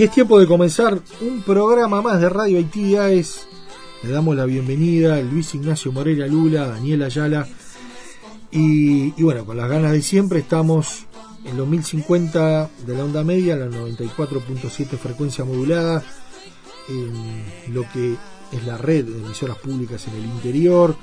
[0.00, 3.46] Y es tiempo de comenzar un programa más de Radio Actividades.
[4.02, 7.46] Le damos la bienvenida a Luis Ignacio Moreira Lula, Daniel Ayala.
[8.50, 11.04] Y, bueno, con las ganas de siempre estamos
[11.44, 16.02] en los 1050 de la onda media, la 94.7 frecuencia modulada,
[16.88, 18.16] en lo que
[18.52, 20.96] es la red de emisoras públicas en el interior.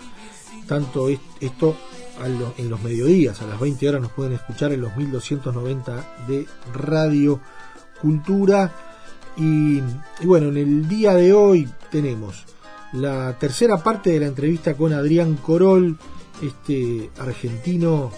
[0.66, 1.78] Tanto es- esto
[2.58, 7.40] en los mediodías, a las 20 horas nos pueden escuchar en los 1290 de Radio
[8.02, 8.86] Cultura.
[9.38, 9.82] Y,
[10.26, 12.46] bueno, en el día de hoy tenemos
[12.94, 15.98] la tercera parte de la entrevista con Adrián Corol,
[16.42, 18.12] este argentino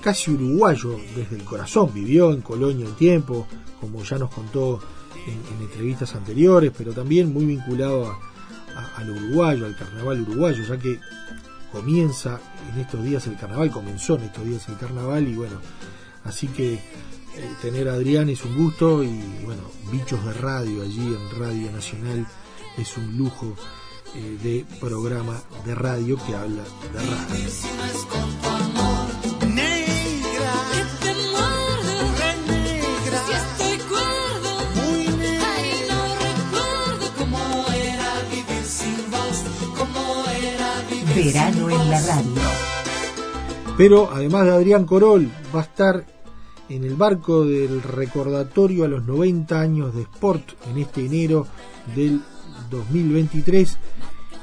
[0.00, 3.46] casi uruguayo desde el corazón, vivió en Colonia un tiempo,
[3.80, 4.80] como ya nos contó
[5.26, 8.18] en, en entrevistas anteriores, pero también muy vinculado a-
[8.76, 10.98] a- al uruguayo, al carnaval uruguayo, ya que
[11.72, 12.40] comienza
[12.72, 15.56] en estos días el carnaval, comenzó en estos días el carnaval y bueno,
[16.24, 16.80] así que
[17.40, 21.72] eh, tener a Adrián es un gusto y bueno, bichos de radio allí en Radio
[21.72, 22.26] Nacional
[22.76, 23.56] es un lujo
[24.14, 27.50] eh, de programa de radio que habla de radio.
[41.14, 42.42] Verano en la radio.
[43.76, 46.04] Pero además de Adrián Corol, va a estar
[46.70, 51.46] en el barco del recordatorio a los 90 años de Sport en este enero
[51.96, 52.22] del
[52.70, 53.76] 2023,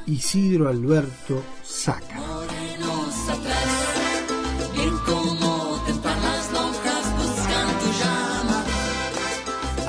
[0.07, 2.19] Isidro Alberto Saca.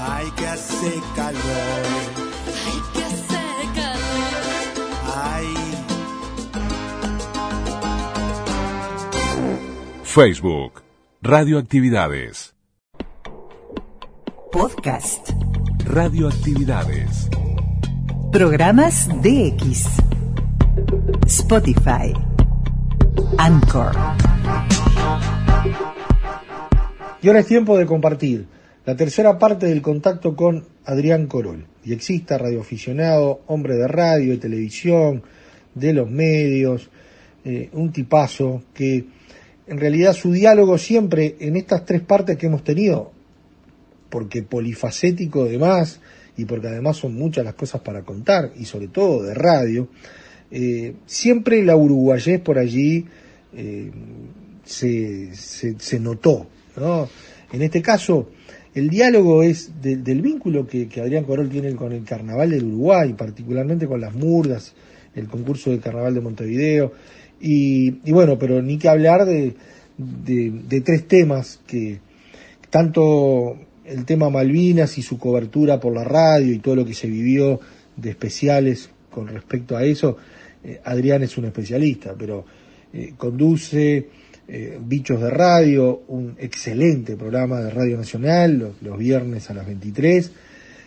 [0.00, 1.42] Hay que hacer calor,
[2.66, 3.98] Hay que hacer calor.
[10.04, 10.87] Facebook.
[11.20, 12.54] Radioactividades.
[14.52, 15.30] Podcast.
[15.84, 17.28] Radioactividades.
[18.30, 19.84] Programas DX.
[21.26, 22.14] Spotify.
[23.36, 23.96] Anchor.
[27.20, 28.46] Y ahora es tiempo de compartir
[28.86, 35.24] la tercera parte del contacto con Adrián Corol, diexista, radioaficionado, hombre de radio, de televisión,
[35.74, 36.88] de los medios,
[37.44, 39.17] eh, un tipazo que
[39.68, 43.12] en realidad su diálogo siempre en estas tres partes que hemos tenido,
[44.10, 46.00] porque polifacético además
[46.36, 49.88] y porque además son muchas las cosas para contar y sobre todo de radio,
[50.50, 53.04] eh, siempre la uruguayés por allí
[53.54, 53.90] eh,
[54.64, 56.46] se, se, notó.
[56.76, 57.08] ¿no?
[57.52, 58.30] En este caso,
[58.74, 62.64] el diálogo es de- del vínculo que, que Adrián Corol tiene con el Carnaval del
[62.64, 64.74] Uruguay, particularmente con las murgas,
[65.14, 66.92] el concurso del Carnaval de Montevideo,
[67.40, 69.54] y, y bueno, pero ni que hablar de,
[69.98, 71.98] de, tres temas que
[72.70, 77.08] tanto el tema Malvinas y su cobertura por la radio y todo lo que se
[77.08, 77.60] vivió
[77.96, 80.16] de especiales con respecto a eso,
[80.62, 82.44] eh, Adrián es un especialista, pero
[82.92, 84.08] eh, conduce
[84.46, 89.66] eh, Bichos de Radio, un excelente programa de Radio Nacional, los, los viernes a las
[89.66, 90.30] 23,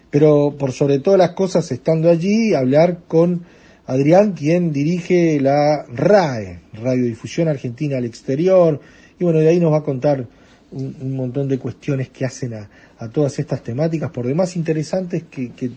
[0.10, 3.44] pero por sobre todas las cosas, estando allí, hablar con
[3.92, 8.80] Adrián, quien dirige la RAE, Radiodifusión Argentina al Exterior,
[9.20, 10.26] y bueno, de ahí nos va a contar
[10.72, 15.52] un, montón de cuestiones que hacen a, a todas estas temáticas, por demás interesantes que,
[15.52, 15.72] que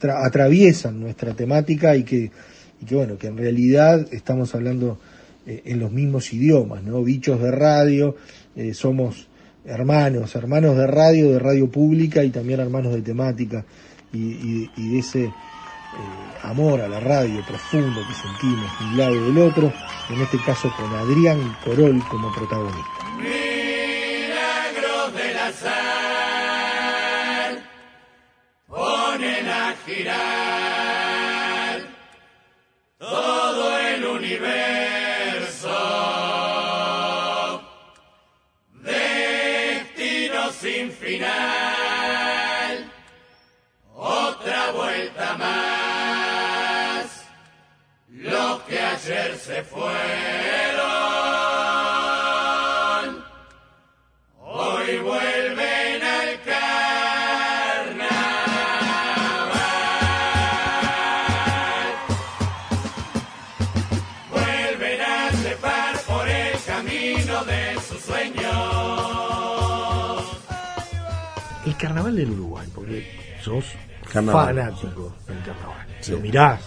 [0.00, 2.30] tra- atraviesan nuestra temática y que,
[2.90, 5.00] bueno, que en realidad estamos hablando
[5.44, 7.02] eh, en los mismos idiomas, ¿no?
[7.02, 8.14] Bichos de radio,
[8.54, 9.26] eh, somos
[9.64, 13.64] hermanos, hermanos de radio, de radio pública y también hermanos de temática
[14.12, 15.32] y, de ese
[16.42, 19.72] amor a la radio profundo que sentimos de un lado y del otro,
[20.08, 23.04] en este caso con Adrián Corol como protagonista.
[23.18, 25.76] Milagros del azar
[28.68, 31.80] ponen a girar
[32.98, 34.66] todo el universo.
[38.82, 41.34] Destino sin final,
[49.06, 49.94] ayer se fueron.
[54.40, 58.16] Hoy vuelven al carnaval.
[64.30, 68.42] Vuelven a trepar por el camino de sus sueños.
[71.64, 73.64] El carnaval del Uruguay, porque sos
[74.12, 74.46] Carnaval.
[74.46, 75.86] fanático del carnaval.
[76.00, 76.12] Sí.
[76.12, 76.60] Lo mirás.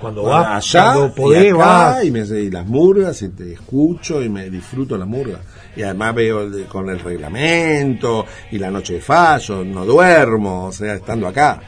[0.00, 2.04] Cuando vas, allá cuando podés, y acá, vas.
[2.04, 5.40] y, me, y las murgas y te escucho y me disfruto las murgas
[5.74, 10.72] y además veo el con el reglamento y la noche de fallo no duermo o
[10.72, 11.60] sea estando acá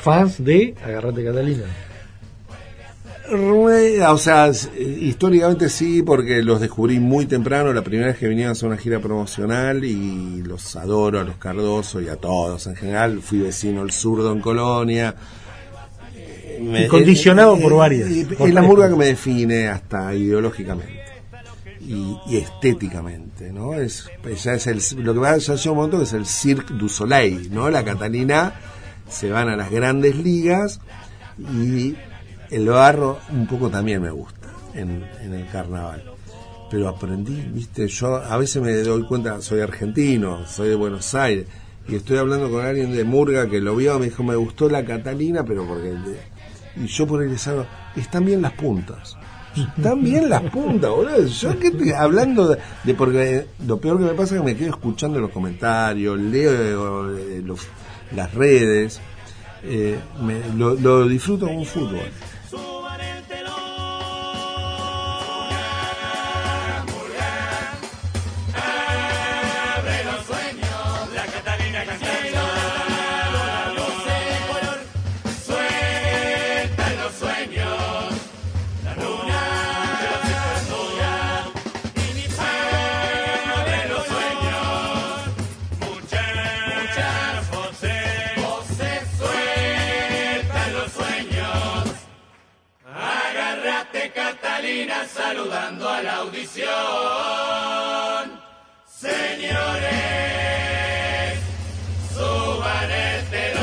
[0.00, 1.64] Fans de Agarrate Catalina.
[3.30, 8.50] Re- o sea históricamente sí porque los descubrí muy temprano la primera vez que vinieron
[8.50, 12.76] a hacer una gira promocional y los adoro a los Cardoso y a todos en
[12.76, 15.14] general fui vecino el zurdo en Colonia
[16.60, 18.08] Me- condicionado por varias.
[18.36, 20.98] Por Es la murga que me define hasta ideológicamente
[21.80, 23.74] y, y estéticamente, ¿no?
[23.74, 24.10] Es,
[24.44, 26.88] ya es el, lo que va ya llega un momento que es el Cirque du
[26.88, 27.70] Soleil, ¿no?
[27.70, 28.52] La Catalina
[29.08, 30.80] se van a las grandes ligas
[31.38, 31.94] y
[32.50, 36.04] el barro un poco también me gusta en, en el carnaval.
[36.70, 41.46] Pero aprendí, viste, yo a veces me doy cuenta, soy argentino, soy de Buenos Aires,
[41.88, 44.84] y estoy hablando con alguien de Murga que lo vio, me dijo, me gustó la
[44.84, 45.94] Catalina, pero porque...
[46.82, 47.48] Y yo por ahí les
[47.96, 49.16] están bien las puntas.
[49.76, 51.26] Están bien las puntas, boludo.
[51.26, 54.70] Yo que hablando de, de- porque lo peor que me pasa es que me quedo
[54.70, 57.42] escuchando los comentarios, leo eh,
[58.14, 59.00] las redes,
[59.64, 62.00] eh, me- lo, lo disfruto como un fútbol.
[95.28, 96.68] Saludando a la audición.
[98.86, 99.88] Señores,
[102.14, 103.62] suban el telón.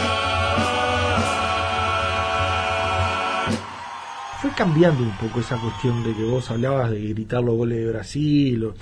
[4.41, 7.91] Fue cambiando un poco esa cuestión de que vos hablabas de gritar los goles de
[7.91, 8.63] Brasil.
[8.65, 8.75] o-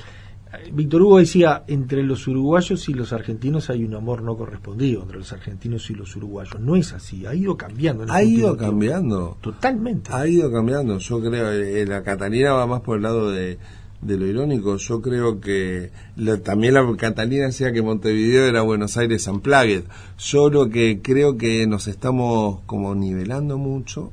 [0.71, 5.17] Víctor Hugo decía, entre los uruguayos y los argentinos hay un amor no correspondido, entre
[5.17, 6.59] los argentinos y los uruguayos.
[6.59, 8.03] No es así, ha ido cambiando.
[8.03, 9.37] el Ha ido cambiando.
[9.41, 10.11] Totalmente.
[10.13, 10.97] Ha ido cambiando.
[10.99, 13.57] Yo creo, eh, la Catalina va más por el lado de,
[14.01, 14.77] de lo irónico.
[14.77, 19.83] Yo creo que la- también la Catalina decía que Montevideo era Buenos Aires Unplugged.
[20.19, 24.11] Yo lo que creo que nos estamos como nivelando mucho.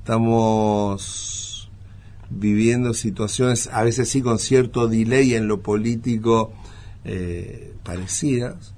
[0.00, 1.49] Estamos
[2.30, 6.52] viviendo situaciones, a veces sí con cierto delay en lo político,
[7.04, 8.74] eh, parecidas.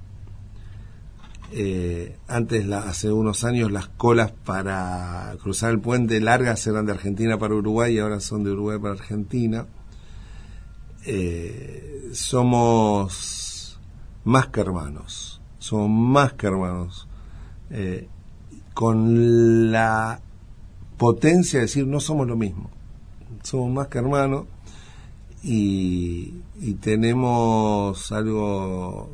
[1.54, 6.92] Eh, antes, la- hace unos años, las colas para cruzar el puente largas eran de
[6.92, 9.66] Argentina para Uruguay y ahora son de Uruguay para Argentina.
[11.04, 13.78] Eh, somos
[14.24, 17.06] más que hermanos, somos más que hermanos.
[18.74, 20.20] Con la
[20.96, 22.70] potencia de decir no somos lo mismo,
[23.42, 24.46] somos más que hermanos
[25.42, 29.10] y, y tenemos algo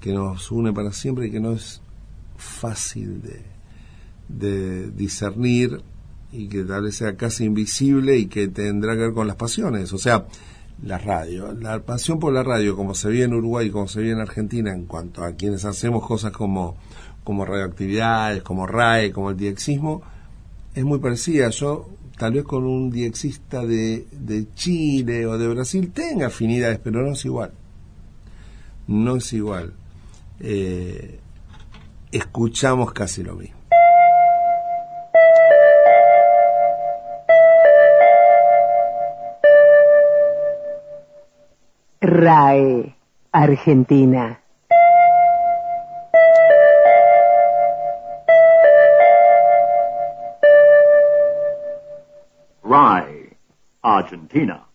[0.00, 1.80] que nos une para siempre y que no es
[2.36, 3.22] fácil
[4.28, 5.82] de, discernir
[6.32, 9.92] y que tal vez sea casi invisible y que tendrá que ver con las pasiones,
[9.92, 10.26] o sea,
[10.82, 14.10] la radio, la pasión por la radio como se ve en Uruguay como se ve
[14.10, 16.76] en Argentina en cuanto a quienes hacemos cosas como,
[17.24, 20.02] como radioactividades, como RAE, como el diexismo,
[20.74, 21.50] es muy parecida.
[21.50, 21.88] Yo
[22.22, 27.24] tal con un diexista de, de Chile o de Brasil tenga afinidades, pero no es
[27.24, 27.50] igual.
[28.86, 29.72] No es igual.
[30.38, 31.18] Eh,
[32.12, 33.56] escuchamos casi lo mismo.
[42.00, 42.94] RAE
[43.32, 44.41] Argentina.
[53.82, 54.66] Argentina.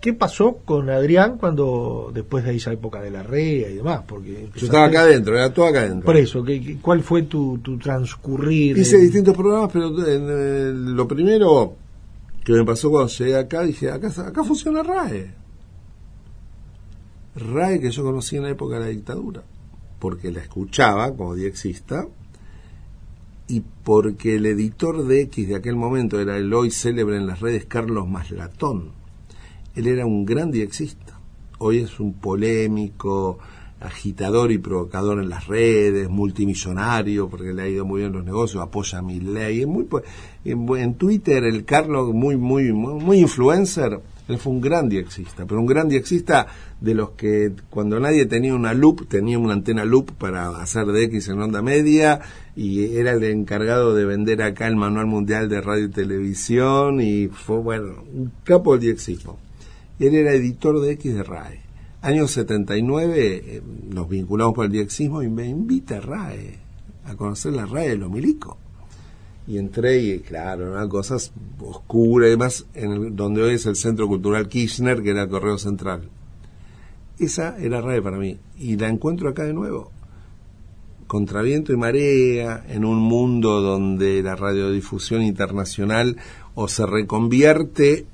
[0.00, 4.00] ¿Qué pasó con Adrián cuando, después de esa época de la REA y demás?
[4.06, 6.06] Porque Yo estaba acá adentro, era todo acá adentro.
[6.06, 8.78] Por eso, ¿qué, qué- cuál fue tu, tu transcurrir?
[8.78, 11.74] Hice en- distintos programas, pero en, eh, lo primero
[12.42, 15.34] que me pasó cuando llegué acá, dije, acá, acá funciona RAE.
[17.36, 19.42] RAE que yo conocí en la época de la dictadura.
[20.00, 22.08] Porque la escuchaba como diexista
[23.46, 27.40] y porque el editor de X de aquel momento era el hoy célebre en las
[27.40, 28.90] redes Carlos Maslatón.
[29.76, 31.18] Él era un gran diexista.
[31.58, 33.38] Hoy es un polémico,
[33.80, 38.62] agitador y provocador en las redes, multimillonario, porque le ha ido muy bien los negocios,
[38.62, 39.66] apoya a mi ley.
[39.66, 40.02] Muy, po-
[40.44, 45.46] en, en Twitter, el Carlos, muy, muy, muy, muy influencer, él fue un gran diexista,
[45.46, 46.46] pero un gran diexista
[46.80, 51.04] de los que cuando nadie tenía una loop, tenía una antena loop para hacer de
[51.04, 52.20] X en onda media,
[52.56, 57.28] y era el encargado de vender acá el Manual Mundial de Radio y Televisión, y
[57.28, 59.38] fue, bueno, un capo del diexismo.
[59.98, 61.60] Y él era editor de X de RAE.
[62.02, 66.58] Año 79 eh, nos vinculamos por el diexismo y me invita a RAE
[67.04, 68.56] a conocer la RAE de los milicos.
[69.50, 73.74] Y entré y claro, eran cosas oscuras y demás, en el- donde hoy es el
[73.74, 76.08] Centro Cultural Kirchner, que era el Correo Central.
[77.18, 78.38] Esa era RAE para mí.
[78.60, 79.90] Y la encuentro acá de nuevo.
[81.08, 86.16] Contra viento y marea, en un mundo donde la radiodifusión internacional
[86.54, 88.06] o se reconvierte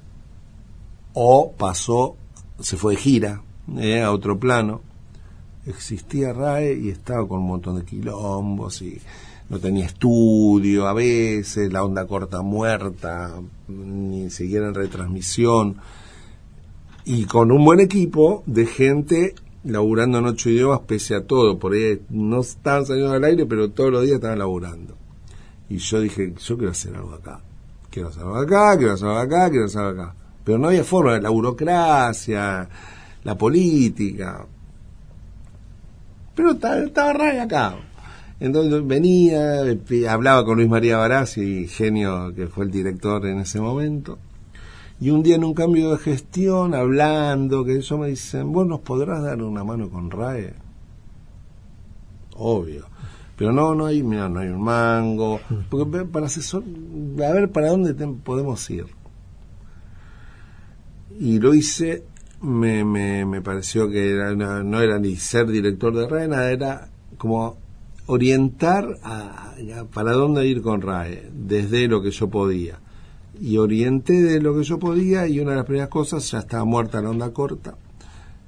[1.13, 2.17] o pasó,
[2.61, 3.43] se fue de gira
[3.77, 4.81] eh, a otro plano.
[5.67, 8.99] Existía RAE y estaba con un montón de quilombos y
[9.49, 13.35] no tenía estudio a veces, la onda corta muerta,
[13.69, 15.77] ni siquiera en retransmisión.
[17.05, 19.35] Y con un buen equipo de gente
[19.67, 21.59] laburando en ocho idiomas pese a todo.
[21.59, 24.97] Por ahí no estaban saliendo al aire, pero todos los días estaban laburando.
[25.69, 27.41] Y yo dije, yo quiero hacer algo acá.
[27.91, 30.15] Quiero hacer algo acá, quiero hacer algo acá, quiero hacer algo acá.
[30.45, 32.69] Pero no había forma, la burocracia,
[33.25, 34.47] la política.
[36.35, 37.77] Pero estaba, estaba acá.
[38.39, 39.63] Entonces venía,
[40.11, 44.19] hablaba con Luis María Barassi, genio que fue el director en ese momento.
[45.01, 48.81] Y un día en un cambio de gestión, hablando, que eso me dicen, vos nos
[48.81, 50.55] podrás dar una mano con RAE.
[52.37, 52.87] Obvio.
[53.37, 55.41] Pero no, no hay, mira, no hay un mango.
[55.71, 56.63] Porque para asesor,
[57.19, 58.87] a ver para dónde podemos ir.
[61.19, 62.05] Y lo hice,
[62.43, 66.51] me, me, me pareció que era una- no era ni ser director de RAE, nada,
[66.51, 66.89] era
[67.19, 67.57] como
[68.07, 72.79] orientar a, a para dónde ir con RAE, desde lo que yo podía.
[73.41, 76.65] Y orienté de lo que yo podía y una de las primeras cosas, ya estaba
[76.65, 77.77] muerta la onda corta.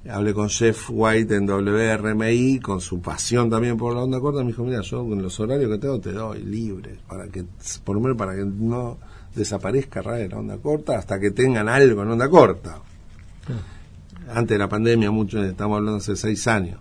[0.09, 4.41] Hablé con Jeff White en WRMI, con su pasión también por la onda corta.
[4.41, 7.45] Me dijo, mira, yo con los horarios que tengo te doy libre, para que,
[7.83, 8.97] por lo menos para que no
[9.35, 12.81] desaparezca RAE la onda corta hasta que tengan algo en onda corta.
[14.33, 16.79] Antes de la pandemia, mucho, estamos hablando hace seis años.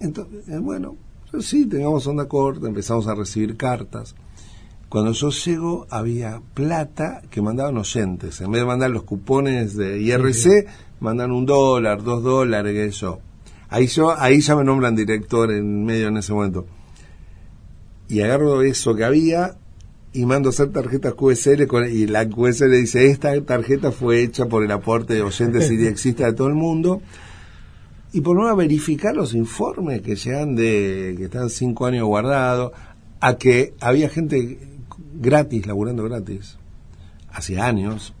[0.00, 0.96] Entonces, eh, bueno,
[1.40, 4.14] sí, tengamos onda corta, empezamos a recibir cartas.
[4.88, 8.40] Cuando yo llego había plata que mandaban oyentes.
[8.40, 10.66] En vez de mandar los cupones de IRC,
[10.98, 13.20] mandan un dólar, dos dólares, que eso.
[13.68, 16.66] Ahí yo, ahí ya me nombran director en medio en ese momento.
[18.08, 19.56] Y agarro eso que había
[20.12, 24.46] y mando a hacer tarjetas QSL con- y la QSL dice, esta tarjeta fue hecha
[24.46, 27.00] por el aporte de oyentes y diexistas de todo el mundo.
[28.12, 32.72] Y por no verificar los informes que llegan de, que están cinco años guardados,
[33.20, 34.58] a que había gente
[35.14, 36.56] gratis, laburando gratis,
[37.30, 38.14] hace años,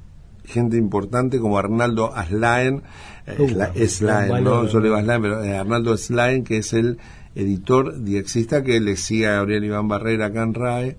[0.44, 2.82] gente importante como Arnaldo Aslaen,
[3.26, 4.32] eh, Uh, Slaen, ¿no?
[4.34, 4.68] valor.
[4.68, 6.98] Yo le digo Aslaen, pero eh, Arnaldo Slaen, que es el
[7.34, 10.96] editor diexista que le sigue a Gabriel Iván Barrera acá en RAE,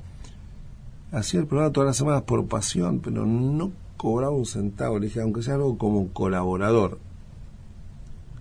[1.11, 5.21] hacía el programa todas las semanas por pasión, pero no cobraba un centavo, le dije,
[5.21, 6.99] aunque sea algo como colaborador.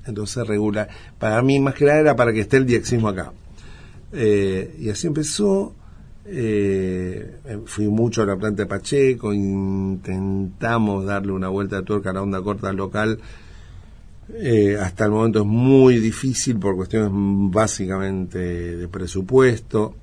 [0.06, 0.88] Entonces regula.
[1.18, 3.32] Para mí, más que nada, era para que esté el diexismo acá.
[4.12, 5.74] Eh, y así empezó.
[6.32, 12.12] eh, fui mucho a la planta de Pacheco, intentamos darle una vuelta de tuerca a
[12.12, 13.18] la onda corta local.
[14.32, 17.10] Eh, hasta el momento es muy difícil por cuestiones
[17.52, 18.38] básicamente
[18.76, 19.94] de presupuesto,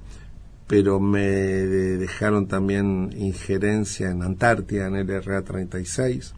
[0.67, 6.33] pero me de- dejaron también injerencia en Antártida, en el RA 36,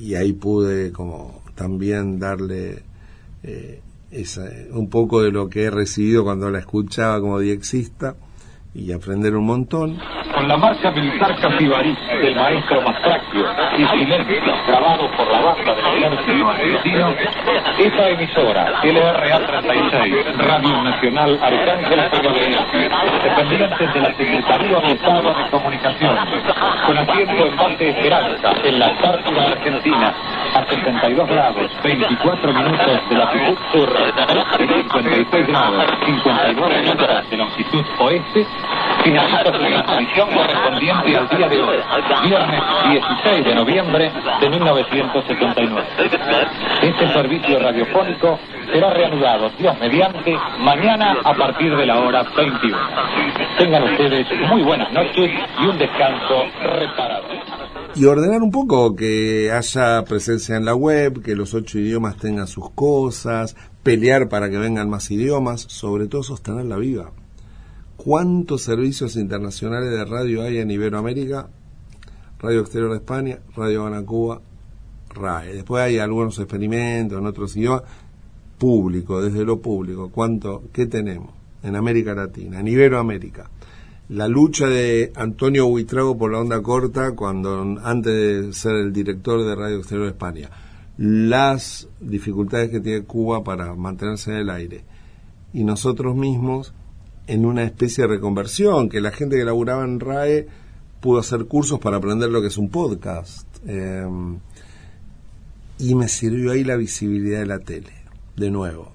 [0.00, 2.82] y ahí pude como también darle
[3.42, 8.14] eh, esa- un poco de lo que he recibido cuando la escuchaba como diexista
[8.74, 9.98] y aprender un montón.
[10.34, 13.44] Con la marcha militar Casibarí del maestro Mastracchio
[13.76, 14.36] y silencio
[14.68, 17.08] grabado por la banda del ejército argentino,
[17.78, 22.54] esta emisora, LRA 36, Radio Nacional Arcángel Peñalolén,
[23.24, 26.24] dependiente de la Secretaría de Estado de Comunicaciones,
[26.88, 30.14] con asiento en base Esperanza, en la Antártida Argentina,
[30.54, 33.92] a 62 grados, 24 minutos de latitud sur
[34.58, 38.46] y 56 grados, 59 minutos de longitud oeste,
[39.04, 41.76] Finaliza su transmisión correspondiente al día de hoy,
[42.24, 45.86] viernes 16 de noviembre de 1979.
[46.82, 48.38] Este servicio radiofónico
[48.72, 52.78] será reanudado, Dios mediante, mañana a partir de la hora 21.
[53.58, 55.30] Tengan ustedes muy buenas noches
[55.60, 56.46] y un descanso
[57.94, 62.46] y ordenar un poco que haya presencia en la web, que los ocho idiomas tengan
[62.46, 67.10] sus cosas, pelear para que vengan más idiomas, sobre todo sostenerla viva.
[67.96, 71.48] ¿Cuántos servicios internacionales de radio hay en Iberoamérica?
[72.38, 74.40] Radio Exterior de España, Radio Habana Cuba,
[75.12, 75.54] RAE.
[75.54, 77.82] Después hay algunos experimentos en otros idiomas,
[78.58, 80.10] público, desde lo público.
[80.10, 80.62] ¿Cuánto?
[80.72, 81.30] ¿Qué tenemos?
[81.64, 83.50] En América Latina, en Iberoamérica
[84.08, 88.12] la lucha de Antonio Huitrago por la onda corta cuando antes
[88.46, 90.50] de ser el director de Radio Exterior de España.
[90.96, 94.84] Las dificultades que tiene Cuba para mantenerse en el aire.
[95.52, 96.72] Y nosotros mismos
[97.26, 100.48] en una especie de reconversión que la gente que laburaba en RAE
[101.00, 103.46] pudo hacer cursos para aprender lo que es un podcast.
[103.66, 104.06] Eh,
[105.78, 107.92] y me sirvió ahí la visibilidad de la tele
[108.36, 108.92] de nuevo.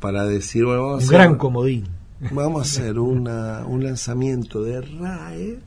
[0.00, 2.03] Para decir bueno vamos Un a gran comodín.
[2.32, 5.58] Vamos a hacer una, un lanzamiento de RAE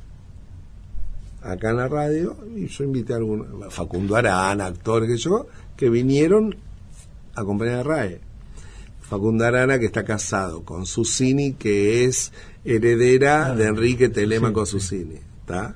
[1.41, 5.89] acá en la radio y yo invité a algunos, Facundo Arana, actores que yo, que
[5.89, 6.55] vinieron
[7.35, 8.21] a acompañar a RAE.
[9.01, 12.33] Facundo Arana que está casado con Susini, que es
[12.65, 15.19] heredera de Enrique Telemaco Susini.
[15.41, 15.75] ¿está?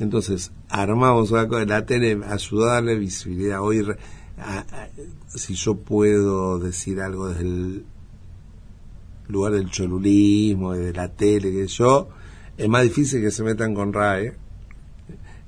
[0.00, 3.60] Entonces, armamos una cosa, la tele ayudó a darle visibilidad.
[3.60, 3.86] Hoy,
[4.38, 4.88] a- a-
[5.28, 7.84] si yo puedo decir algo desde el
[9.32, 12.08] lugar del cholulismo de la tele que yo,
[12.56, 14.34] es más difícil que se metan con RAE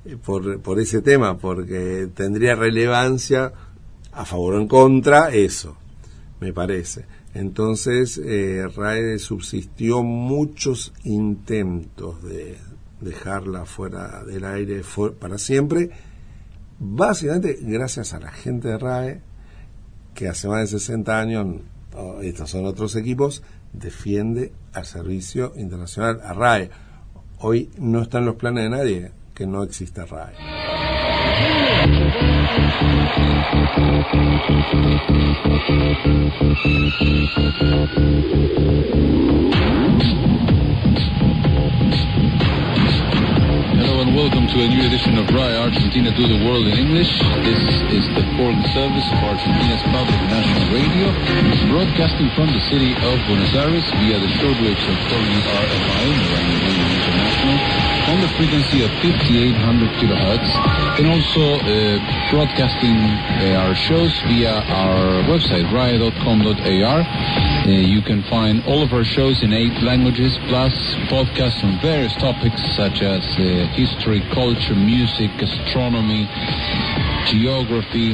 [0.05, 3.53] eh, por, por ese tema, porque tendría relevancia
[4.11, 5.77] a favor o en contra eso,
[6.39, 7.05] me parece.
[7.33, 12.57] Entonces, eh, RAE subsistió muchos intentos de
[13.01, 14.81] dejarla fuera del aire
[15.19, 15.91] para siempre,
[16.79, 19.21] básicamente gracias a la gente de RAE,
[20.13, 21.61] que hace más de 60 años,
[22.21, 23.43] estos son otros equipos,
[23.79, 26.69] defiende al servicio internacional, a RAE.
[27.39, 30.33] Hoy no está en los planes de nadie que no exista RAE.
[43.73, 47.09] Hello and welcome to a new edition of RAI Argentina to the World in English.
[47.41, 47.57] This
[47.97, 51.09] is the foreign service of Argentina's public national radio,
[51.73, 57.24] broadcasting from the city of Buenos Aires via the shortwaves of Miranda Radio International,
[58.07, 60.49] on the frequency of 5800 kilohertz,
[60.99, 61.97] and also uh,
[62.29, 66.99] broadcasting uh, our shows via our website, rai.com.ar.
[67.01, 70.73] Uh, you can find all of our shows in eight languages, plus
[71.09, 76.29] podcasts on various topics such as uh, history, culture, music, astronomy,
[77.25, 78.13] geography,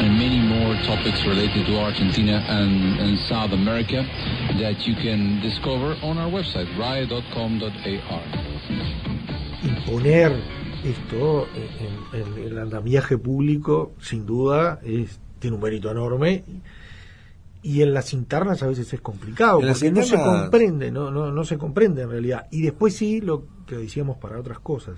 [0.00, 4.04] and many more topics related to Argentina and, and South America
[4.60, 8.22] that you can discover on our website, rai.com.ar.
[9.64, 10.32] Imponer
[10.84, 16.44] esto en, en- en el andamiaje público, sin duda, es, tiene un mérito enorme.
[17.62, 21.10] Y en las internas a veces es complicado, En porque no se internas- comprende, no,
[21.10, 22.46] no, no se comprende en realidad.
[22.52, 24.94] Y después sí, lo que decíamos para otras cosas,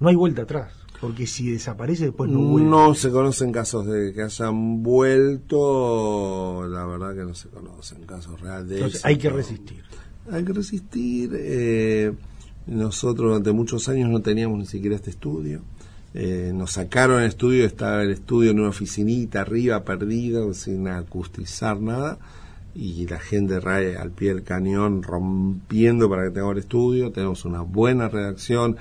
[0.00, 2.68] no hay vuelta atrás, porque si desaparece después no vuelve.
[2.68, 8.40] No se conocen casos de que hayan vuelto, la verdad que no se conocen casos
[8.40, 9.82] reales de Entonces hay que resistir.
[10.30, 11.30] Hay que resistir.
[11.34, 12.12] eh,
[12.66, 15.62] nosotros durante muchos años no teníamos ni siquiera este estudio.
[16.14, 21.80] Eh, nos sacaron el estudio, estaba el estudio en una oficinita arriba, perdido, sin acustizar
[21.80, 22.18] nada.
[22.74, 27.10] Y la gente RAE al pie del cañón rompiendo para que tengamos el estudio.
[27.10, 28.76] Tenemos una buena redacción.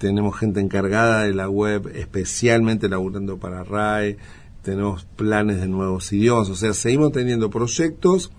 [0.00, 4.16] Tenemos gente encargada de la web, especialmente laburando para RAE.
[4.62, 6.48] Tenemos planes de nuevos idiomas.
[6.48, 8.32] O sea, seguimos teniendo proyectos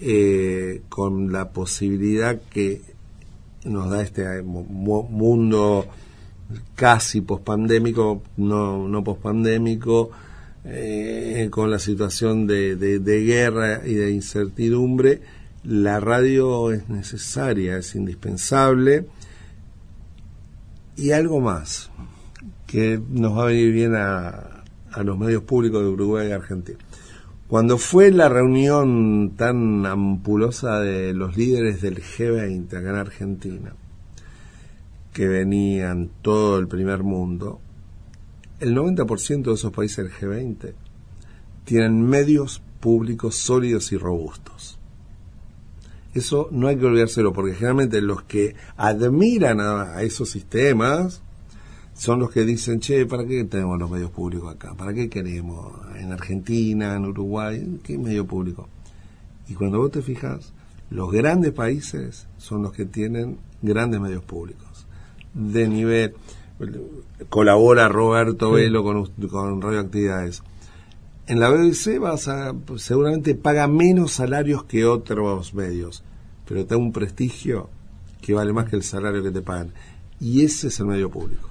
[0.00, 2.82] eh, con la posibilidad que
[3.64, 5.86] nos da este eh, mu- mu- mundo
[6.76, 10.10] casi pospandémico, no, no pospandémico,
[10.64, 15.20] eh, con la situación de- de guerra y de incertidumbre,
[15.64, 19.06] la radio es necesaria, es indispensable.
[20.96, 21.90] Y algo más,
[22.66, 24.64] que nos va a venir bien a,
[25.02, 26.78] los medios públicos de Uruguay y Argentina.
[27.48, 33.74] Cuando fue la reunión tan ampulosa de los líderes del G20 acá en Argentina,
[35.12, 37.60] que venían todo el primer mundo,
[38.58, 40.72] el 90% de esos países del G20
[41.64, 44.78] tienen medios públicos sólidos y robustos.
[46.16, 51.20] Eso no hay que olvidárselo, porque generalmente los que admiran a, a esos sistemas
[51.92, 54.74] son los que dicen, che, ¿para qué tenemos los medios públicos acá?
[54.74, 57.80] ¿Para qué queremos en Argentina, en Uruguay?
[57.82, 58.66] ¿Qué medio público?
[59.46, 60.54] Y cuando vos te fijas,
[60.88, 64.86] los grandes países son los que tienen grandes medios públicos.
[65.34, 66.14] De nivel,
[67.28, 70.42] colabora Roberto Velo con, con radioactividades.
[71.28, 76.04] En la BBC vas a, seguramente paga menos salarios que otros medios,
[76.46, 77.68] pero te da un prestigio
[78.20, 79.72] que vale más que el salario que te pagan.
[80.20, 81.48] Y ese es el medio público.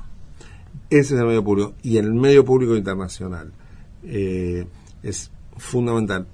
[0.89, 1.73] Ese es el medio público.
[1.83, 3.51] Y el medio público internacional
[4.03, 4.65] eh,
[5.03, 6.25] es fundamental.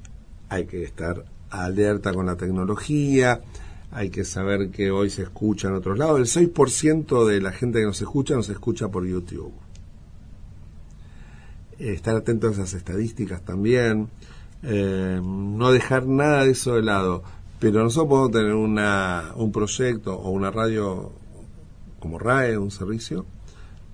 [0.50, 3.42] Hay que estar alerta con la tecnología,
[3.92, 6.20] hay que saber que hoy se escucha en otros lados.
[6.38, 9.52] El 6% de la gente que nos escucha nos escucha por YouTube.
[11.90, 14.10] Estar atentos a esas estadísticas también.
[14.64, 17.24] Eh, no dejar nada de eso de lado.
[17.60, 21.12] Pero nosotros podemos tener una, un proyecto o una radio
[22.00, 23.26] como RAE, un servicio,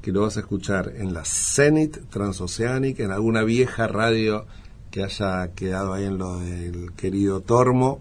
[0.02, 4.45] que lo vas a escuchar en la Zenit Transoceánica, en alguna vieja radio
[4.91, 8.00] que haya quedado ahí en lo del querido Tormo,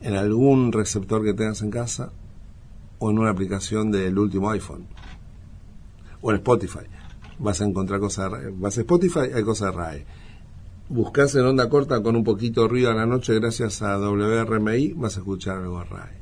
[0.00, 2.12] en algún receptor que tengas en casa
[3.00, 4.86] o en una aplicación del último iPhone
[6.20, 6.86] o en Spotify.
[7.38, 10.04] Vas a encontrar cosas, vas a Spotify, hay cosas RAE.
[10.88, 14.94] Buscas en onda corta con un poquito de ruido a la noche gracias a WRMI,
[14.94, 16.18] vas a escuchar algo RAE.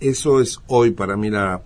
[0.00, 1.62] Eso es hoy para mí la,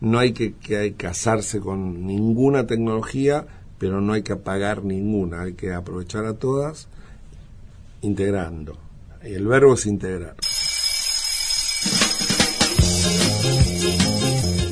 [0.00, 3.46] no hay que, que hay casarse con ninguna tecnología,
[3.78, 6.88] pero no hay que apagar ninguna, hay que aprovechar a todas
[8.02, 8.76] integrando.
[9.22, 10.36] El verbo es integrar.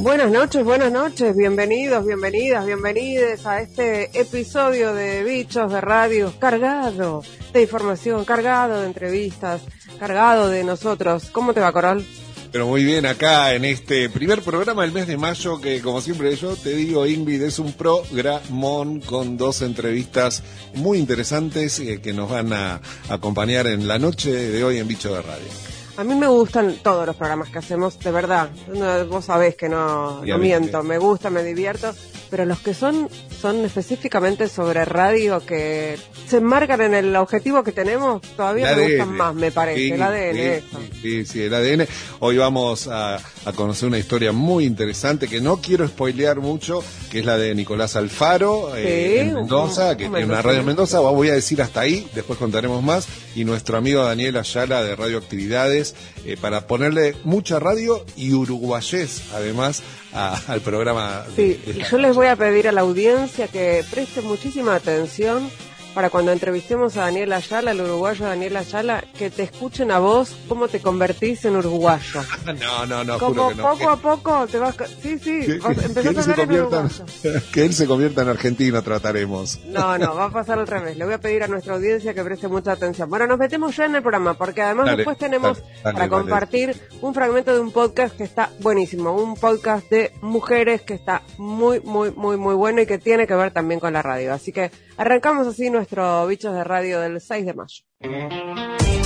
[0.07, 7.25] Buenas noches, buenas noches, bienvenidos, bienvenidas, bienvenides a este episodio de Bichos de Radio cargado
[7.53, 9.63] de información, cargado de entrevistas,
[9.99, 11.29] cargado de nosotros.
[11.33, 12.07] ¿Cómo te va, Coral?
[12.53, 16.37] Pero muy bien, acá en este primer programa del mes de mayo, que como siempre
[16.37, 22.31] yo te digo, Ingrid, es un programón con dos entrevistas muy interesantes eh, que nos
[22.31, 25.76] van a acompañar en la noche de hoy en Bicho de Radio.
[25.97, 28.51] A mí me gustan todos los programas que hacemos, de verdad.
[28.69, 31.95] No, vos sabés que no, no miento, me gusta, me divierto,
[32.31, 33.09] pero los que son
[33.41, 39.13] son específicamente sobre radio que se enmarcan en el objetivo que tenemos, todavía me gustan
[39.13, 40.35] más, me parece, Sí, el ADN.
[40.35, 40.81] sí, eso.
[41.03, 41.87] Sí, sí, el ADN.
[42.21, 47.21] Hoy vamos a, a conocer una historia muy interesante que no quiero spoilear mucho, que
[47.21, 50.99] es la de Nicolás Alfaro eh, en Mendoza, un- que tiene una radio en Mendoza.
[51.01, 53.07] Voy a decir hasta ahí, después contaremos más.
[53.35, 59.83] Y nuestro amigo Daniel Ayala de Radioactividades, eh, para ponerle mucha radio y uruguayés, además,
[60.17, 61.25] a- al programa.
[61.37, 64.23] de- Sí, de y esta yo les voy a pedir a la audiencia que preste
[64.23, 65.51] muchísima atención
[65.97, 70.37] para cuando entrevistemos a Daniel Ayala, el uruguayo Daniel Ayala, que te escuchen a vos
[70.47, 72.21] cómo te convertís en uruguayo.
[72.47, 73.63] No, no, no, Como juro que no.
[73.71, 74.77] poco a poco te vas...
[75.03, 77.05] Sí, sí, Que, que- que empezás él a hablar en uruguayo.
[77.53, 79.59] que él se convierta en argentino, trataremos.
[79.67, 80.97] No, no, va a pasar al revés.
[80.99, 83.09] Le voy a pedir a nuestra audiencia que preste mucha atención.
[83.09, 86.09] Bueno, nos metemos ya en el programa, porque además Dale, después tenemos dale, dale, para
[86.11, 91.23] compartir un fragmento de un podcast que está buenísimo, un podcast de mujeres que está
[91.39, 94.33] muy, muy, muy, muy bueno y que tiene que ver también con la radio.
[94.35, 97.85] Así que arrancamos así nuestro Bichos de Radio del 6 de mayo.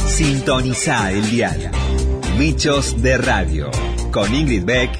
[0.09, 1.71] Sintoniza el diario.
[2.39, 3.71] Bichos de Radio.
[4.11, 4.91] Con Ingrid Beck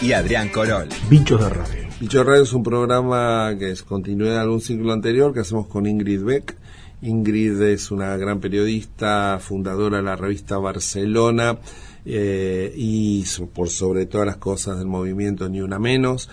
[0.00, 0.88] y Adrián Corol.
[1.10, 1.88] Bichos de radio.
[2.00, 5.84] Bicho Radio es un programa que es continuidad de algún ciclo anterior que hacemos con
[5.84, 6.56] Ingrid Beck.
[7.02, 11.58] Ingrid es una gran periodista, fundadora de la revista Barcelona
[12.06, 16.30] eh, y por sobre todas las cosas del movimiento Ni Una Menos.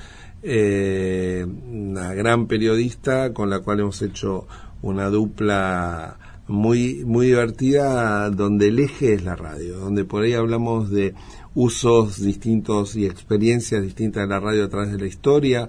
[0.47, 4.45] Eh, una gran periodista con la cual hemos hecho
[4.83, 10.91] una dupla muy muy divertida donde el eje es la radio, donde por ahí hablamos
[10.91, 11.15] de
[11.55, 15.67] usos distintos y experiencias distintas de la radio a través de la historia.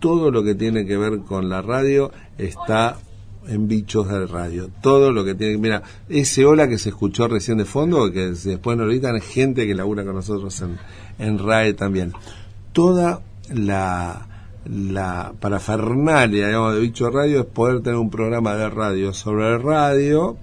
[0.00, 2.98] Todo lo que tiene que ver con la radio está
[3.46, 4.68] en bichos de radio.
[4.82, 8.76] Todo lo que tiene mira, ese hola que se escuchó recién de fondo, que después
[8.76, 10.76] nos gritan, gente que labura con nosotros en,
[11.20, 12.12] en RAE también.
[12.72, 14.28] Toda la
[14.68, 20.36] la parafernalia digamos, de Bicho Radio es poder tener un programa de radio sobre radio.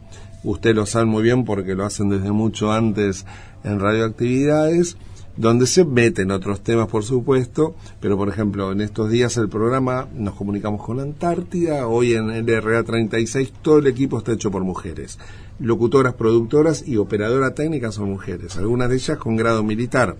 [0.43, 3.25] Ustedes lo saben muy bien porque lo hacen desde mucho antes
[3.63, 4.97] en radioactividades,
[5.37, 10.07] donde se meten otros temas, por supuesto, pero por ejemplo, en estos días el programa
[10.13, 14.63] nos comunicamos con la Antártida, hoy en LRA 36 todo el equipo está hecho por
[14.63, 15.19] mujeres.
[15.59, 20.15] Locutoras, productoras y operadoras técnicas son mujeres, algunas de ellas con grado militar.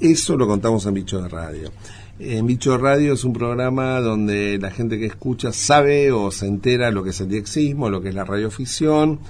[0.00, 1.72] Eso lo contamos en Bicho de Radio.
[2.20, 6.90] En Bicho Radio es un programa donde la gente que escucha sabe o se entera
[6.90, 9.20] lo que es el diexismo, lo que es la radioficción,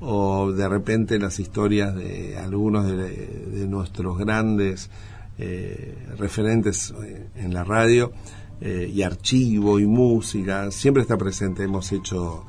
[0.00, 4.88] o de repente las historias de algunos de, nuestros grandes
[5.38, 6.94] eh, referentes
[7.36, 8.12] en la radio
[8.62, 11.64] eh, y archivo y música, siempre está presente.
[11.64, 12.46] Hemos hecho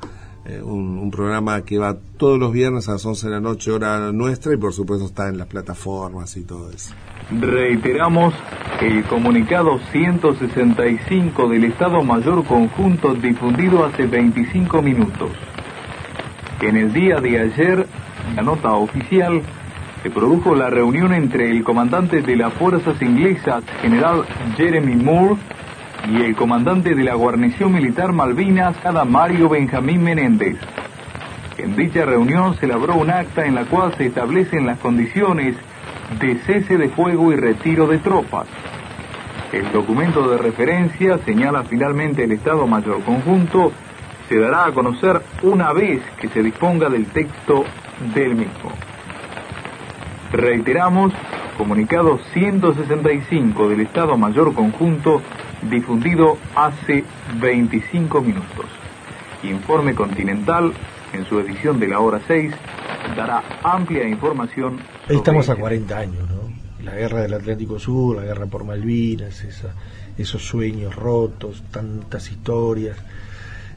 [0.50, 3.70] eh, un, un programa que va todos los viernes a las 11 de la noche,
[3.70, 6.94] hora nuestra, y por supuesto está en las plataformas y todo eso.
[7.30, 8.34] Reiteramos
[8.80, 15.30] el comunicado 165 del Estado Mayor Conjunto difundido hace 25 minutos.
[16.60, 17.86] En el día de ayer,
[18.34, 19.42] la nota oficial,
[20.02, 24.24] se produjo la reunión entre el comandante de las fuerzas inglesas, general
[24.56, 25.36] Jeremy Moore,
[26.08, 30.56] y el comandante de la guarnición militar Malvinas, cada Mario Benjamín Menéndez.
[31.58, 35.56] En dicha reunión se elaboró un acta en la cual se establecen las condiciones
[36.18, 38.46] de cese de fuego y retiro de tropas.
[39.52, 43.72] El documento de referencia señala finalmente el Estado Mayor Conjunto,
[44.28, 47.64] se dará a conocer una vez que se disponga del texto
[48.14, 48.70] del mismo.
[50.32, 51.12] Reiteramos,
[51.58, 55.20] comunicado 165 del Estado Mayor Conjunto,
[55.68, 57.04] difundido hace
[57.40, 58.66] 25 minutos.
[59.42, 60.72] Informe Continental,
[61.12, 62.52] en su edición de la hora 6,
[63.16, 64.78] dará amplia información.
[65.04, 65.60] sobre Estamos a ello.
[65.60, 66.84] 40 años, ¿no?
[66.84, 69.74] La guerra del Atlántico Sur, la guerra por Malvinas, esa-
[70.16, 72.96] esos sueños rotos, tantas historias,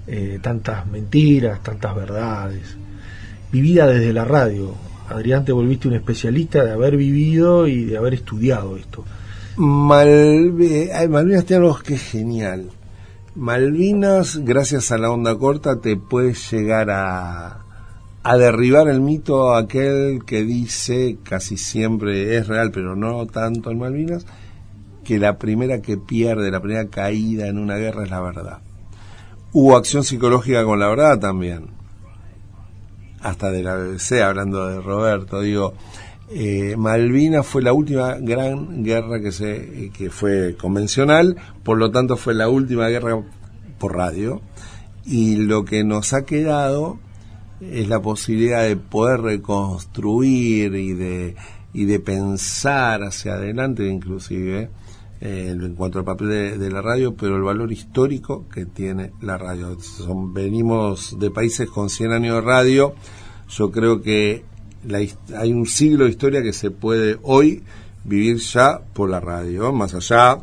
[0.07, 2.77] eh, tantas mentiras, tantas verdades.
[3.51, 4.73] Vivida desde la radio.
[5.09, 9.03] Adrián, te volviste un especialista de haber vivido y de haber estudiado esto.
[9.57, 12.71] Malvinas tiene algo que es genial.
[13.35, 17.59] Malvinas, gracias a la onda corta, te puedes llegar a
[18.37, 24.25] derribar el mito aquel que dice, casi siempre es real, pero no tanto en Malvinas,
[25.03, 28.59] que la primera que pierde, la primera caída en una guerra es la verdad.
[29.51, 31.67] Hubo acción psicológica con la verdad también.
[33.21, 35.73] Hasta de la BBC, hablando de Roberto, digo,
[36.35, 42.17] eh, Malvinas fue la última gran guerra que se que fue convencional, por lo tanto
[42.17, 43.21] fue la última guerra
[43.77, 44.41] por radio
[45.05, 46.97] y lo que nos ha quedado
[47.61, 51.35] es la posibilidad de poder reconstruir y de
[51.73, 54.69] y de pensar hacia adelante inclusive
[55.21, 59.37] eh, en cuanto al papel de, la radio, pero el valor histórico que tiene la
[59.37, 59.79] radio.
[59.79, 62.93] Son- venimos de países con 100 años de radio,
[63.47, 64.43] yo creo que
[64.87, 64.99] la
[65.37, 67.63] hay un siglo de historia que se puede hoy
[68.03, 70.39] vivir ya por la radio, más allá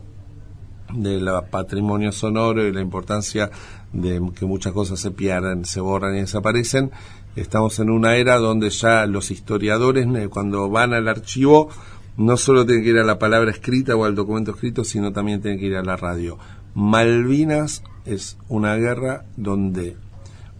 [0.92, 3.50] del patrimonio sonoro y la importancia
[3.92, 6.90] de que muchas cosas se pierden, se borran y desaparecen.
[7.36, 11.68] Estamos en una era donde ya los historiadores, eh, cuando van al archivo,
[12.16, 15.40] no solo tienen que ir a la palabra escrita o al documento escrito, sino también
[15.40, 16.38] tienen que ir a la radio.
[16.74, 19.96] Malvinas es una guerra donde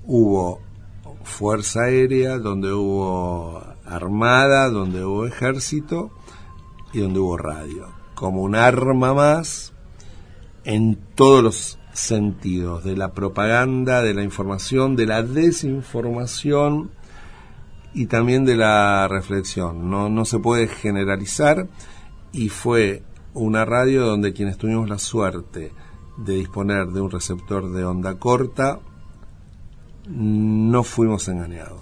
[0.05, 0.61] hubo
[1.22, 6.11] fuerza aérea, donde hubo armada, donde hubo ejército
[6.92, 9.72] y donde hubo radio, como un arma más
[10.64, 16.90] en todos los sentidos, de la propaganda, de la información, de la desinformación
[17.94, 19.90] y también de la reflexión.
[19.90, 21.68] No, no se puede generalizar
[22.33, 23.02] y fue
[23.35, 25.72] una radio donde quienes tuvimos la suerte
[26.16, 28.80] de disponer de un receptor de onda corta,
[30.11, 31.81] no fuimos engañados.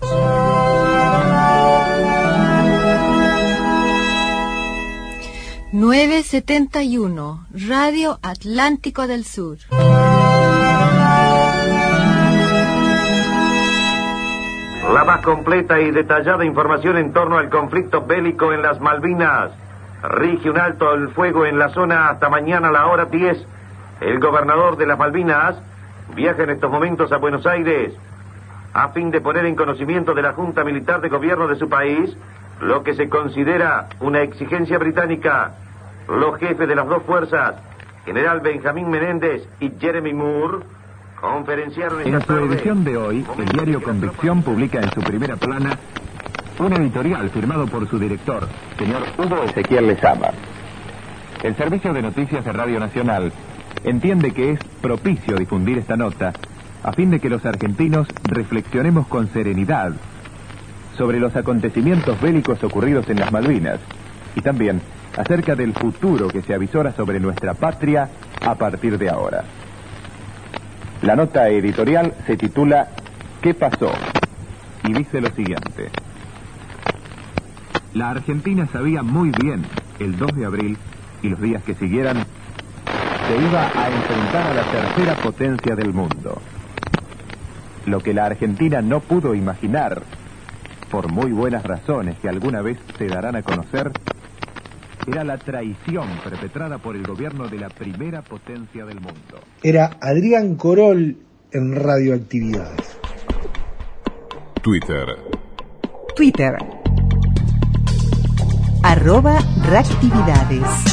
[5.72, 9.58] Nueve setenta y uno, Radio Atlántico del Sur.
[14.92, 19.50] La más completa y detallada información en torno al conflicto bélico en las Malvinas.
[20.02, 23.38] Rige un alto el fuego en la zona hasta mañana a la hora 10.
[24.00, 25.56] El gobernador de las Malvinas
[26.14, 27.92] viaja en estos momentos a Buenos Aires
[28.82, 32.16] a fin de poner en conocimiento de la Junta Militar de Gobierno de su país
[32.60, 35.54] lo que se considera una exigencia británica.
[36.08, 37.56] Los jefes de las dos fuerzas,
[38.04, 40.58] General Benjamín Menéndez y Jeremy Moore,
[41.20, 45.76] conferenciaron En su edición de hoy, el diario Convicción publica en su primera plana
[46.60, 48.46] un editorial firmado por su director,
[48.78, 50.28] señor Hugo Ezequiel Lezama.
[51.42, 53.32] El Servicio de Noticias de Radio Nacional
[53.82, 56.32] entiende que es propicio difundir esta nota
[56.88, 59.92] a fin de que los argentinos reflexionemos con serenidad
[60.96, 63.78] sobre los acontecimientos bélicos ocurridos en las Malvinas
[64.34, 64.80] y también
[65.14, 68.08] acerca del futuro que se avisora sobre nuestra patria
[68.40, 69.44] a partir de ahora.
[71.02, 72.88] La nota editorial se titula
[73.42, 73.92] ¿Qué pasó?
[74.84, 75.90] Y dice lo siguiente.
[77.92, 79.62] La Argentina sabía muy bien,
[79.98, 80.78] el 2 de abril
[81.22, 86.40] y los días que siguieran, se iba a enfrentar a la tercera potencia del mundo.
[87.88, 90.02] Lo que la Argentina no pudo imaginar
[90.90, 93.90] por muy buenas razones que alguna vez se darán a conocer,
[95.06, 99.40] era la traición perpetrada por el gobierno de la primera potencia del mundo.
[99.62, 101.16] Era Adrián Corol
[101.50, 103.00] en Radioactividades.
[104.60, 105.06] Twitter.
[106.14, 106.52] Twitter.
[108.82, 110.84] Arroba reactividades.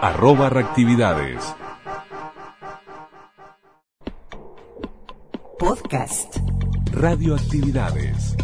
[0.00, 1.56] Arroba reactividades.
[5.62, 6.38] Podcast.
[6.90, 8.34] Radioactividades.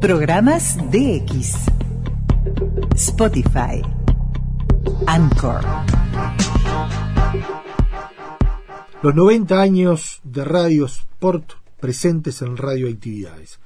[0.00, 1.66] Programas DX.
[2.96, 3.82] Spotify.
[5.06, 5.62] Anchor.
[9.02, 13.60] Los 90 años de Radio Sport presentes en Radioactividades.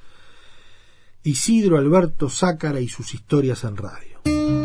[1.22, 4.57] Isidro Alberto Zácara y sus historias en radio.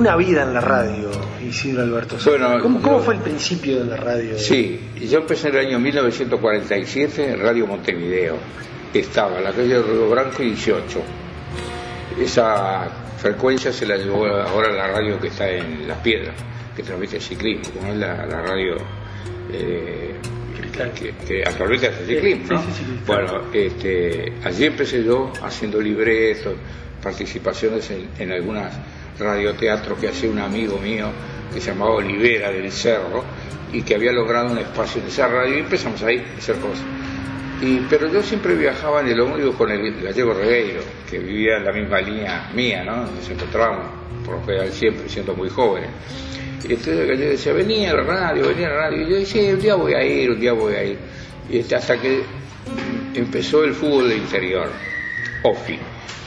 [0.00, 1.10] Una vida en la radio,
[1.46, 2.16] Isidro Alberto.
[2.24, 4.38] Bueno, ¿Cómo, fue el principio de la radio?
[4.38, 8.38] Sí, yo empecé en el año 1947 en Radio Montevideo.
[8.94, 11.02] Estaba en la calle Río Branco 18.
[12.18, 16.34] Esa frecuencia se la llevó ahora la radio que está en Las Piedras,
[16.74, 18.76] que transmite ciclismo, como es la, la radio
[19.52, 20.14] eh,
[20.94, 22.54] que, que actualmente hace ciclismo.
[22.54, 22.62] ¿no?
[22.62, 23.00] Sí, sí, sí, sí.
[23.06, 26.54] Bueno, este, allí empecé yo haciendo libretos,
[27.02, 28.72] participaciones en, en algunas
[29.20, 31.10] radioteatros que hacía un amigo mío
[31.52, 33.24] que se llamaba Olivera del Cerro
[33.72, 36.84] y que había logrado un espacio en esa radio y empezamos ahí a hacer cosas.
[37.62, 41.64] Y, pero yo siempre viajaba en el ómnibus con el gallego Regueiro, que vivía en
[41.64, 43.02] la misma línea mía, ¿no?
[43.02, 43.86] Nos encontrábamos,
[44.24, 45.90] por lo general siempre, siendo muy jóvenes.
[46.64, 49.06] Y entonces el gallego decía, venía a la radio, venía a la radio.
[49.06, 50.98] Y yo decía, un día voy a ir, un día voy a ir.
[51.50, 52.22] Y este, hasta que
[53.14, 54.68] empezó el fútbol de interior,
[55.42, 55.78] OFI.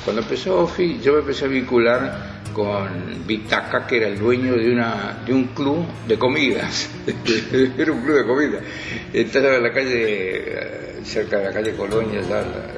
[0.04, 4.72] Cuando empezó OFI, yo me empecé a vincular con Vitaca, que era el dueño de,
[4.72, 6.90] una, de un club de comidas.
[7.78, 8.64] era un club de comidas.
[9.12, 12.22] Estaba en la calle, eh, cerca de la calle Colonia,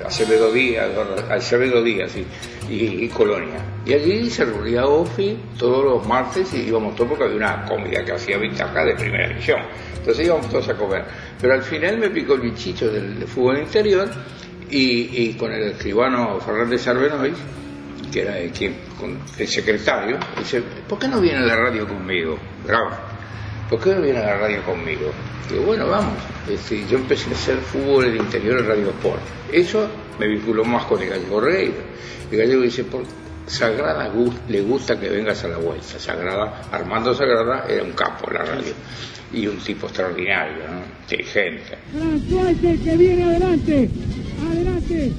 [0.05, 0.89] Acevedo Díaz,
[1.29, 2.13] Acevedo Díaz
[2.69, 3.59] y, Colonia.
[3.85, 8.03] Y allí se reunía OFI todos los martes y íbamos todos porque había una comida
[8.03, 9.59] que hacía Vitaca de primera división.
[9.97, 11.05] Entonces íbamos todos a comer.
[11.39, 14.09] Pero al final me picó el bichito del, fútbol interior
[14.69, 17.37] y, y con el escribano Fernández Arbenois,
[18.15, 21.85] que era el, quien, con el secretario, dice, ¿por qué no viene a la radio
[21.85, 22.39] conmigo?
[22.65, 22.91] Bravo.
[23.69, 25.11] ¿Por qué no viene a la radio conmigo?
[25.49, 26.13] Digo, bueno, vamos.
[26.49, 29.19] Este, yo empecé a hacer fútbol en el interior en Radio Sport.
[29.51, 31.75] Eso me vinculó más con el gallego Regueiro.
[32.31, 33.03] El gallego dice, por
[33.47, 34.09] Sagrada
[34.47, 35.99] le gusta que vengas a la vuelta.
[35.99, 38.73] Sagrada, Armando Sagrada era un capo en la radio.
[39.33, 40.81] Y un tipo extraordinario, ¿no?
[41.01, 41.77] inteligente.
[41.93, 43.89] El que viene adelante.
[44.49, 45.11] Adelante.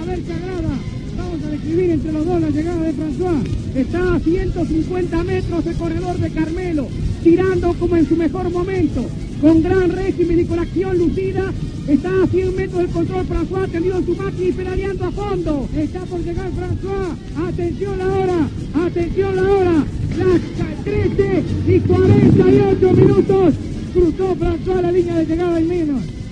[0.00, 0.93] A ver, Sagrada.
[1.34, 3.42] Vamos a entre los dos la llegada de François.
[3.74, 6.86] Está a 150 metros de corredor de Carmelo.
[7.24, 9.04] Tirando como en su mejor momento.
[9.40, 11.52] Con gran régimen y con acción lucida.
[11.88, 13.68] Está a 100 metros del control François.
[13.68, 15.68] Tendido en su máquina y pedaleando a fondo.
[15.76, 17.48] Está por llegar François.
[17.48, 18.48] Atención la hora.
[18.86, 19.84] Atención la hora.
[20.16, 23.54] Las 13 y 48 minutos.
[23.92, 26.23] Cruzó François la línea de llegada y menos.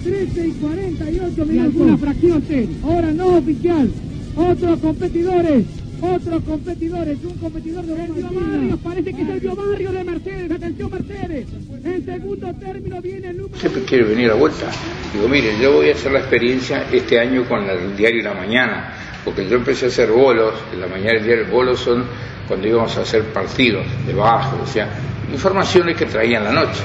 [0.00, 1.74] A las 13 y 48 minutos.
[1.76, 2.76] Una fracción seria.
[2.84, 3.90] Ahora no oficial.
[4.34, 5.64] Otros competidores.
[6.00, 7.18] Otros competidores.
[7.22, 8.80] Un competidor de Sergio Barrios.
[8.82, 10.50] Parece que es Sergio Barrios de Mercedes.
[10.50, 11.46] Atención Mercedes.
[11.84, 13.58] En segundo término viene el número.
[13.58, 14.70] siempre quiere venir a vuelta.
[15.12, 18.94] Digo, mire, yo voy a hacer la experiencia este año con el diario La Mañana,
[19.24, 22.04] porque yo empecé a hacer bolos, en la mañana el diario bolos son
[22.50, 24.88] cuando íbamos a hacer partidos de bajo, o sea,
[25.32, 26.80] informaciones que traían la noche.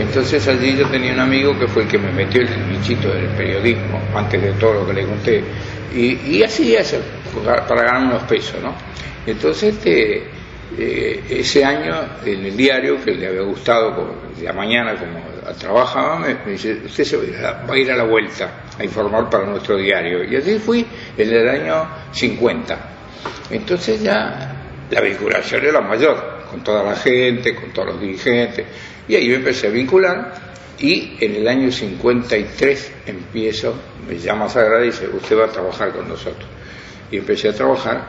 [0.00, 3.26] Entonces allí yo tenía un amigo que fue el que me metió el bichito del
[3.26, 5.44] periodismo, antes de todo lo que le conté,
[5.94, 6.96] y, así es,
[7.44, 8.72] para ganar unos pesos, ¿no?
[9.26, 10.24] Entonces, este,
[10.78, 15.20] eh, ese año en el diario, que le había gustado como, la mañana como
[15.58, 18.04] trabajaba, me, dice, usted se va a, ir a la- va a ir a la
[18.04, 20.24] vuelta a informar para nuestro diario.
[20.24, 20.86] Y así fui
[21.18, 22.78] en el año 50.
[23.50, 28.66] Entonces ya la vinculación era mayor, con toda la gente, con todos los dirigentes.
[29.08, 33.74] Y ahí me empecé a vincular y en el año 53 empiezo,
[34.08, 36.46] me llama Sagrada y dice, usted va a trabajar con nosotros.
[37.10, 38.04] Y empecé a trabajar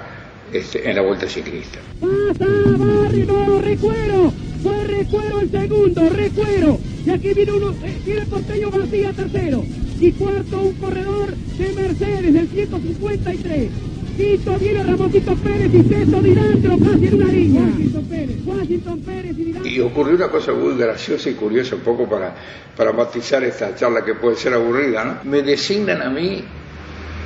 [0.51, 1.79] este, en la Vuelta Ciclista.
[1.99, 4.33] Pasa Barrio, no, recuero.
[4.63, 6.79] Fue recuero el segundo, recuero.
[7.05, 9.63] Y aquí viene uno, eh, viene porteño García tercero.
[9.99, 13.69] Y cuarto un corredor de Mercedes, el 153.
[14.15, 17.61] Quinto viene Ramoncito Pérez y sexto Dirandro casi en una línea.
[17.63, 19.69] Washington Pérez, Washington Pérez y Dirandro.
[19.69, 22.33] Y ocurrió una cosa muy graciosa y curiosa un poco para,
[22.77, 25.29] para matizar esta charla que puede ser aburrida, ¿no?
[25.29, 26.43] Me designan a mí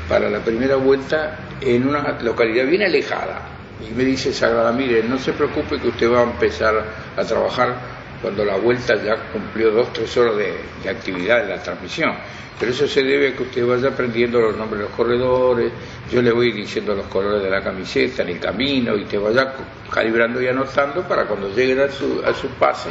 [0.07, 3.41] para la primera vuelta en una localidad bien alejada.
[3.87, 6.83] Y me dice Sagrada, mire, no se preocupe que usted va a empezar
[7.15, 12.13] a trabajar cuando la vuelta ya cumplió dos, tres horas de, actividad de la transmisión.
[12.59, 15.71] Pero eso se debe a que usted vaya aprendiendo los nombres de los corredores,
[16.11, 19.53] yo le voy diciendo los colores de la camiseta en el camino y te vaya
[19.89, 22.89] calibrando y anotando para cuando lleguen a su, a su pase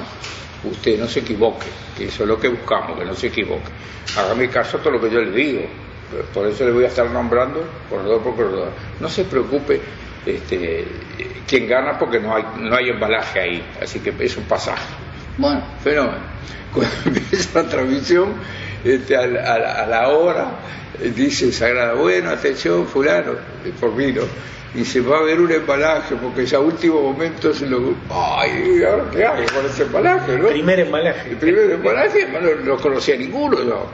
[0.65, 1.67] usted no se equivoque,
[1.97, 3.71] que eso es lo que buscamos, que no se equivoque.
[4.17, 5.63] Hágame caso a todo lo que yo le digo,
[6.33, 8.71] por eso le voy a estar nombrando corredor por corredor.
[9.01, 9.81] No se preocupe
[10.27, 10.85] este,
[11.47, 15.08] quién gana porque no hay, no hay embalaje ahí, así que es un pasaje.
[15.39, 16.19] Bueno, fenómeno.
[16.75, 18.35] Cuando empieza la transmisión,
[18.85, 20.51] este, a, la, a la- a la hora,
[21.17, 23.33] dice Sagrada, bueno, atención, fulano,
[23.65, 24.23] eh, por mí, ¿no?
[24.75, 27.95] Y se va a ver un embalaje, porque ya último momento se lo...
[28.11, 28.83] ¡Ay!
[28.85, 30.49] ¿Ahora qué hago con ese embalaje, no?
[30.49, 31.31] Primer embalaje.
[31.31, 33.87] El primer embalaje no no conocía ninguno, yo.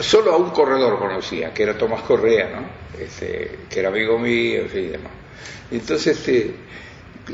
[0.00, 3.00] Solo a un corredor conocía, que era Tomás Correa, ¿no?
[3.00, 5.12] Este, que era amigo mío, en fin, y demás.
[5.70, 6.54] Entonces, este,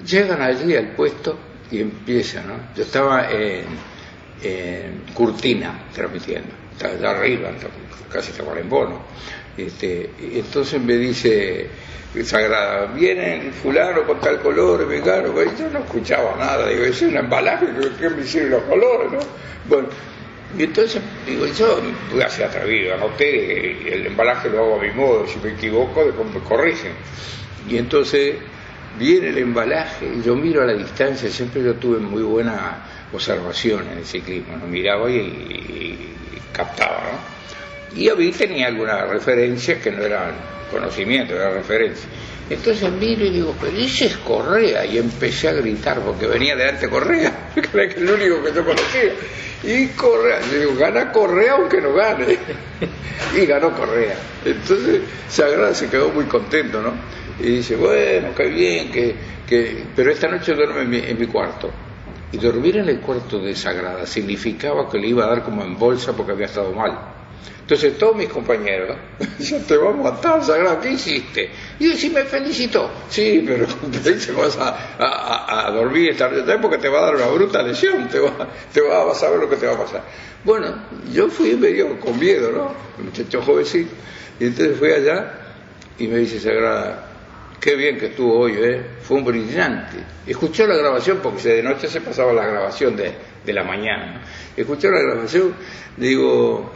[0.04, 1.38] llegan allí al puesto
[1.74, 2.54] y empiezan, ¿no?
[2.76, 3.64] Yo estaba en,
[4.42, 7.50] en Curtina transmitiendo, estaba arriba,
[8.10, 9.00] casi estaba en bono.
[9.56, 11.68] Este, y entonces me dice
[12.22, 17.02] Sagrada, viene el fulano con tal color, vegano, y yo no escuchaba nada, digo, es
[17.02, 17.66] un embalaje,
[17.98, 19.18] ¿qué me hicieron los colores, no?
[19.68, 19.88] Bueno,
[20.56, 21.80] y entonces digo, yo
[22.12, 26.04] voy a ser atrevido, anoté, el embalaje lo hago a mi modo, si me equivoco,
[26.04, 26.92] después me corrigen.
[27.68, 28.36] Y entonces
[28.98, 32.78] viene el embalaje y yo miro a la distancia, siempre yo tuve muy buena
[33.12, 34.66] observación en el ciclismo, ¿no?
[34.66, 36.12] miraba y,
[36.52, 37.98] captaba, ¿no?
[38.00, 40.34] Y mí tenía algunas referencias que no eran
[40.70, 42.08] conocimientos, eran referencias.
[42.50, 46.88] Entonces miro y digo, pero ese es Correa, y empecé a gritar porque venía delante
[46.88, 49.12] Correa, que era el único que yo conocía.
[49.62, 52.36] Y Correa, yo digo, gana Correa aunque no gane.
[53.36, 54.16] y ganó Correa.
[54.44, 56.92] Entonces Sagrada se quedó muy contento, ¿no?
[57.40, 59.16] Y dice, bueno, qué bien, que,
[59.46, 59.84] que...
[59.94, 61.70] pero esta noche duerme en mi, en mi cuarto.
[62.32, 65.78] Y dormir en el cuarto de Sagrada significaba que le iba a dar como en
[65.78, 67.10] bolsa porque había estado mal.
[67.60, 68.96] Entonces todos mis compañeros,
[69.38, 71.50] ya te vamos a matar, Sagrada, ¿qué hiciste?
[71.78, 72.90] Y yo, sí me felicitó.
[73.08, 73.66] Sí, pero
[74.26, 74.68] te vas a,
[74.98, 78.48] a- a- dormir esta noche porque te va a dar una bruta lesión, te, va,
[78.72, 80.02] te va, a ver lo que te va a pasar.
[80.44, 80.74] Bueno,
[81.12, 82.74] yo fui medio con miedo, ¿no?
[83.02, 83.94] Muchacho jovencito.
[84.40, 85.32] Y entonces fui allá
[85.98, 87.13] y me dice Sagrada,
[87.60, 88.82] qué bien que estuvo hoy, ¿eh?
[89.02, 89.96] Fue un brillante.
[90.26, 93.12] Escuchó la grabación, porque de noche se pasaba la grabación de,
[93.44, 94.22] de la mañana.
[94.56, 95.54] Escuchó la grabación,
[95.96, 96.72] digo,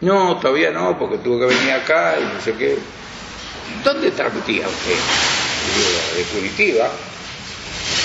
[0.00, 2.76] no, todavía no, porque tuvo que venir acá y no sé qué.
[3.82, 4.96] ¿Dónde transmitía usted?
[5.74, 6.90] Digo, de Curitiba.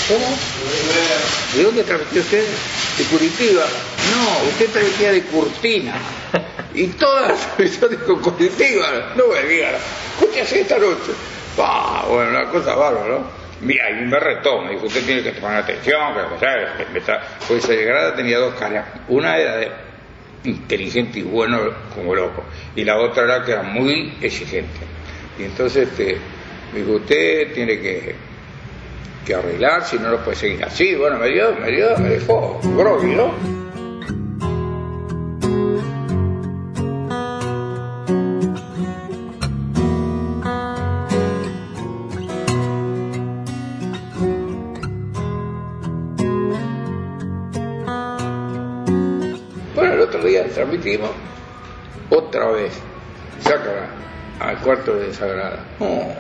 [0.08, 0.38] ¿Cómo?
[1.56, 2.46] ¿De dónde transmitía usted?
[2.98, 3.64] De Curitiba.
[4.12, 5.96] No, usted transmitía de Curtina.
[6.74, 9.14] Y todas las transmisiones con Curitiba.
[9.16, 9.76] No me digan,
[10.20, 11.12] escúchese esta noche.
[11.62, 13.40] Ah, bueno, una cosa bárbara, ¿no?
[13.62, 17.22] Y me retó, me dijo, usted tiene que tomar atención, que que me está...
[17.48, 18.86] Pues Sagrada tenía dos caras.
[19.10, 19.72] Una era de
[20.46, 21.60] inteligente y bueno
[21.94, 22.44] como loco,
[22.76, 24.80] y la otra era que era muy exigente.
[25.38, 26.18] Y entonces este,
[26.74, 28.16] me dijo, usted tiene que,
[29.26, 30.96] que arreglar, si no lo puede seguir así.
[30.96, 33.69] Bueno, me dio, me dio, me dejó groggy, ¿no?
[50.50, 51.10] Transmitimos
[52.10, 52.74] otra vez.
[53.42, 53.88] Sácala
[54.40, 55.60] al cuarto de Sagrada.
[55.80, 56.14] Oh,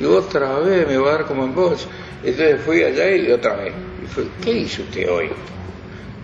[0.00, 1.86] y otra vez me va a dar como en voz.
[2.22, 3.74] Entonces fui allá y otra vez.
[4.02, 5.30] Y fue, ¿qué hizo usted hoy?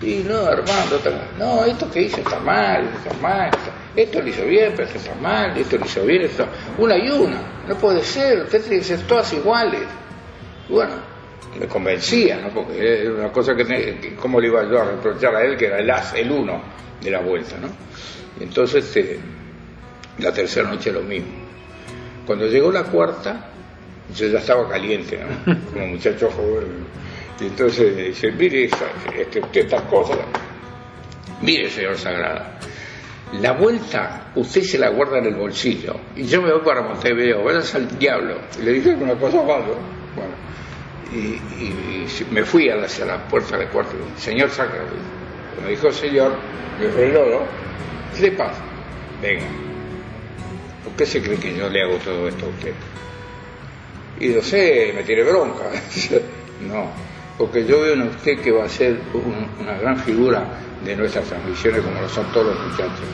[0.01, 1.21] Y no, Armando, otra vez.
[1.39, 3.51] no, esto que hizo está mal, está mal.
[3.97, 6.47] Esto lo hizo bien, pero esto está mal, esto lo hizo bien, esto...
[6.79, 7.41] Una y una.
[7.67, 9.83] No puede ser, usted tiene que ser todas iguales.
[10.69, 10.93] Bueno,
[11.59, 12.49] me convencía, ¿no?
[12.51, 15.79] Porque era una cosa que, cómo le iba yo a reprochar a él, que era
[15.81, 16.61] el as, el uno
[17.03, 17.69] de la vuelta, ¿no?
[18.41, 19.19] Y entonces, este,
[20.19, 21.33] la tercera noche lo mismo.
[22.27, 23.51] Cuando llegó la cuarta,
[24.15, 25.57] yo ya estaba caliente, ¿no?
[25.73, 26.87] Como muchacho joven.
[27.41, 30.19] Y entonces dice, mire, esa- este, usted estas cosas.
[31.43, 32.59] Mire, señor Sagrada,
[33.41, 35.95] la vuelta usted se la guarda en el bolsillo.
[36.17, 38.39] Y yo me voy para Montevideo, vayas al diablo.
[38.61, 39.98] Y le dije una cosa malo.
[41.13, 41.41] Y,
[42.31, 43.93] me fui hacia la puerta del cuarto.
[44.19, 44.85] Señor Sagrada,
[45.63, 46.33] me dijo señor,
[46.79, 47.41] me frenó, ¿no?
[48.15, 48.61] ¿Qué le pasa?
[49.23, 49.47] Venga.
[50.85, 52.73] ¿Por qué se cree que yo le hago todo esto a usted?
[54.21, 55.65] Y yo sé, me tiene bronca.
[56.69, 56.91] no,
[57.39, 60.45] porque yo veo en usted que va a ser un- una gran figura
[60.85, 63.07] de nuestras transmisiones como lo son todos los muchachos.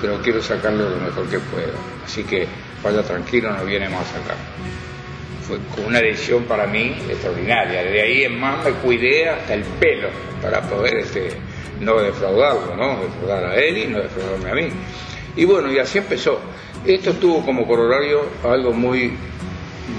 [0.00, 1.72] Pero quiero sacarle lo mejor que pueda.
[2.04, 2.46] Así que
[2.82, 4.34] vaya tranquilo, no viene más acá.
[5.46, 7.82] Fue una decisión para mí extraordinaria.
[7.82, 10.08] De ahí en más me cuidé hasta el pelo
[10.40, 11.28] para poder este,
[11.80, 13.00] no defraudarlo, ¿no?
[13.02, 14.68] Defraudar a él y no defraudarme a mí.
[15.36, 16.40] Y bueno, y así empezó.
[16.86, 19.12] Esto tuvo como corolario algo muy,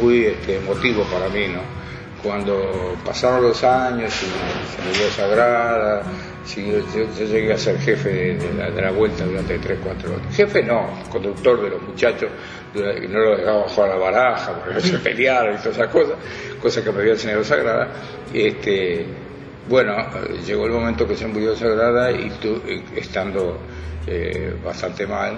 [0.02, 1.62] muy este, emotivo para mí, ¿no?
[2.24, 6.04] Cuando pasaron los años y se me dio Sagrada,
[6.44, 10.36] sí, yo, llegué a ser jefe de, la, de la vuelta durante 3, 4 años.
[10.36, 12.30] Jefe no, conductor de los muchachos,
[12.76, 16.16] no lo dejaba jugar a la baraja, porque se pelearon y todas esas cosas,
[16.62, 17.88] cosas que me había enseñado Sagrada.
[18.34, 19.06] Este,
[19.68, 19.96] bueno,
[20.46, 22.62] llegó el momento que se murió Sagrada y tú,
[22.96, 23.60] estando
[24.08, 25.38] eh, bastante mal,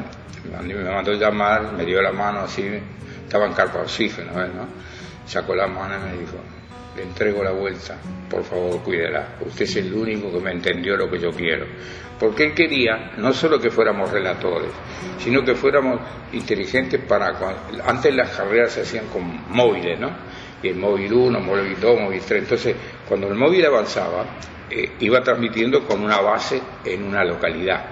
[0.65, 2.63] me me mandó llamar, me dio la mano así,
[3.23, 4.67] estaba en carpa oxígeno, ¿ves, ¿no?
[5.25, 6.37] Sacó la mano y me dijo,
[6.95, 7.95] le entrego la vuelta,
[8.29, 11.65] por favor cuídela, usted es el único que me entendió lo que yo quiero.
[12.19, 14.71] Porque él quería no solo que fuéramos relatores,
[15.19, 15.99] sino que fuéramos
[16.33, 17.37] inteligentes para...
[17.85, 20.11] Antes las carreras se hacían con móviles, ¿no?
[20.63, 22.43] Y el móvil 1, móvil 2, móvil 3.
[22.43, 22.75] Entonces,
[23.07, 24.25] cuando el móvil avanzaba,
[24.69, 27.85] eh, iba transmitiendo con una base en una localidad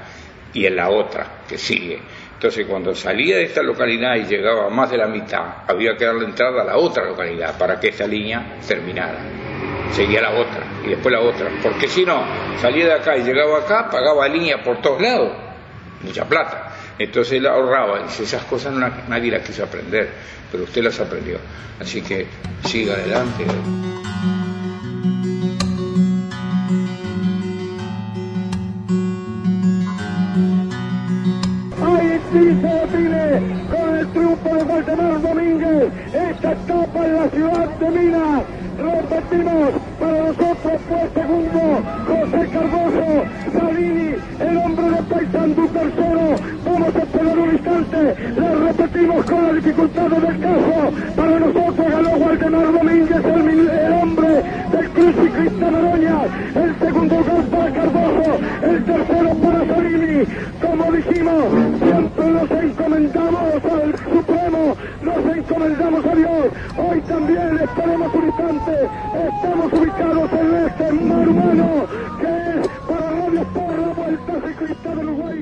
[0.53, 1.99] y en la otra que sigue.
[2.33, 6.25] Entonces, cuando salía de esta localidad y llegaba más de la mitad, había que darle
[6.25, 9.19] entrada a la otra localidad para que esta línea terminara.
[9.91, 11.49] Seguía la otra y después la otra.
[11.63, 12.23] Porque si no,
[12.61, 15.31] salía de acá y llegaba acá, pagaba línea por todos lados.
[16.01, 16.73] Mucha plata.
[16.99, 18.03] Entonces él ahorraba.
[18.03, 18.73] Dice, esas cosas
[19.07, 20.09] nadie las quiso aprender,
[20.51, 21.37] pero usted las aprendió.
[21.79, 22.27] Así que
[22.63, 23.45] siga adelante.
[33.71, 38.43] Con el triunfo de Waldemar Domínguez esta etapa en la ciudad de Minas.
[38.77, 41.61] Repetimos, para nosotros fue segundo
[42.07, 43.23] José Cardoso,
[43.53, 46.35] Salini, el hombre de Paysandú tercero.
[46.65, 50.91] Vamos a esperar un instante, la repetimos con las dificultades del caso.
[51.15, 54.27] Para nosotros ganó Waldemar Domínguez, el, el hombre
[54.71, 56.21] del Cruz y Cristian Noroña.
[56.55, 60.23] El segundo lugar para Cardoso, el tercero para Salini.
[60.61, 61.43] Como dijimos,
[61.81, 63.93] siempre nos encomendamos al
[70.39, 70.85] en este.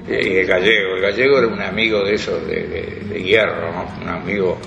[0.08, 3.70] Y el gallego, el gallego era un amigo de esos de, hierro,
[4.02, 4.58] un amigo,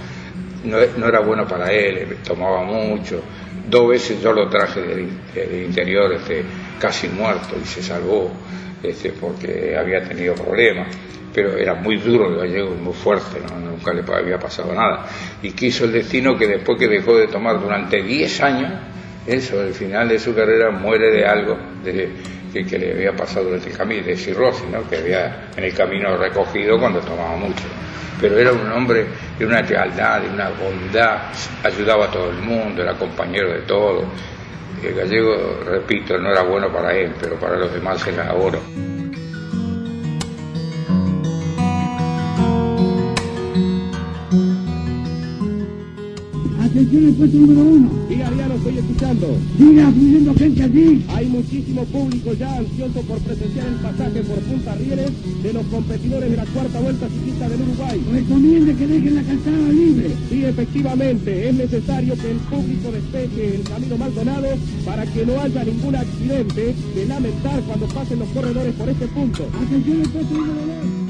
[0.64, 3.22] no, no era bueno para él, tomaba mucho.
[3.68, 6.42] Dos veces yo lo traje del, del interior este,
[6.78, 8.30] casi muerto y se salvó
[8.82, 10.88] este, porque había tenido problemas.
[11.36, 13.58] Pero era muy duro el gallego, muy fuerte, ¿no?
[13.60, 15.04] nunca le había pasado nada.
[15.42, 18.72] Y quiso el destino que después que dejó de tomar durante 10 años,
[19.26, 22.08] eso, al final de su carrera muere de algo de-
[22.54, 24.88] que, le había pasado durante el camino, de cirrosis, ¿no?
[24.88, 27.64] que había en el camino recogido cuando tomaba mucho.
[28.18, 29.04] Pero era un hombre
[29.38, 31.18] de una lealtad, de una bondad,
[31.62, 34.04] ayudaba a todo el mundo, era compañero de todo.
[34.82, 38.58] El gallego, repito, no era bueno para él, pero para los demás era oro.
[46.76, 47.90] Atención al puesto número uno.
[48.06, 49.26] Diga, Diana, estoy escuchando.
[49.56, 51.04] Siga fluyendo gente aquí.
[51.08, 55.10] Hay muchísimo público ya ansioso por presenciar el pasaje por Punta Rieles
[55.42, 58.04] de los competidores de la cuarta vuelta ciclista del Uruguay.
[58.12, 60.10] Recomiende que dejen la calzada libre.
[60.28, 64.48] Sí, efectivamente, es necesario que el público despeje el camino Maldonado
[64.84, 69.48] para que no haya ningún accidente de lamentar cuando pasen los corredores por este punto.
[69.64, 71.05] Atención al puesto número dos.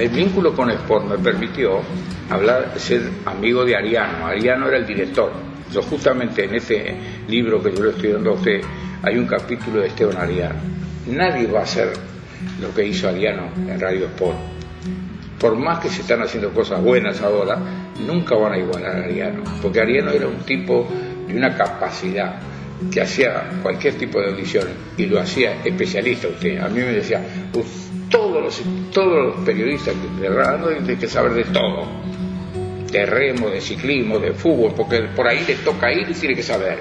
[0.00, 1.82] El vínculo con Sport me permitió
[2.30, 4.28] hablar, ser amigo de Ariano.
[4.28, 5.30] Ariano era el director.
[5.70, 6.94] Yo justamente en ese
[7.28, 8.62] libro que yo le estoy dando a usted
[9.02, 10.54] hay un capítulo de Esteban Ariano.
[11.06, 11.92] Nadie va a hacer
[12.62, 14.38] lo que hizo Ariano en Radio Sport.
[15.38, 17.58] Por más que se están haciendo cosas buenas ahora,
[18.06, 19.42] nunca van a igualar a Ariano.
[19.60, 20.88] Porque Ariano era un tipo
[21.28, 22.36] de una capacidad
[22.90, 26.58] que hacía cualquier tipo de audiciones y lo hacía especialista usted.
[26.58, 27.22] A mí me decía,
[27.52, 31.86] "Uf, todos los, todos los periodistas de radio tienen que saber de todo,
[32.90, 36.42] de remo, de ciclismo, de fútbol, porque por ahí le toca ir y tiene que
[36.42, 36.80] saber.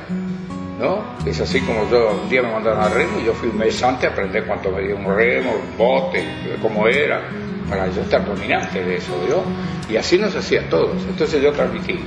[0.79, 1.03] ¿No?
[1.25, 3.83] Es así como yo un día me mandaron a remo y yo fui un mes
[3.83, 6.23] antes a aprender cuánto medía un remo, un bote,
[6.61, 7.21] cómo era,
[7.69, 9.43] para yo estar dominante de eso, ¿yo?
[9.89, 11.03] Y así nos hacía todos.
[11.09, 11.99] Entonces yo transmití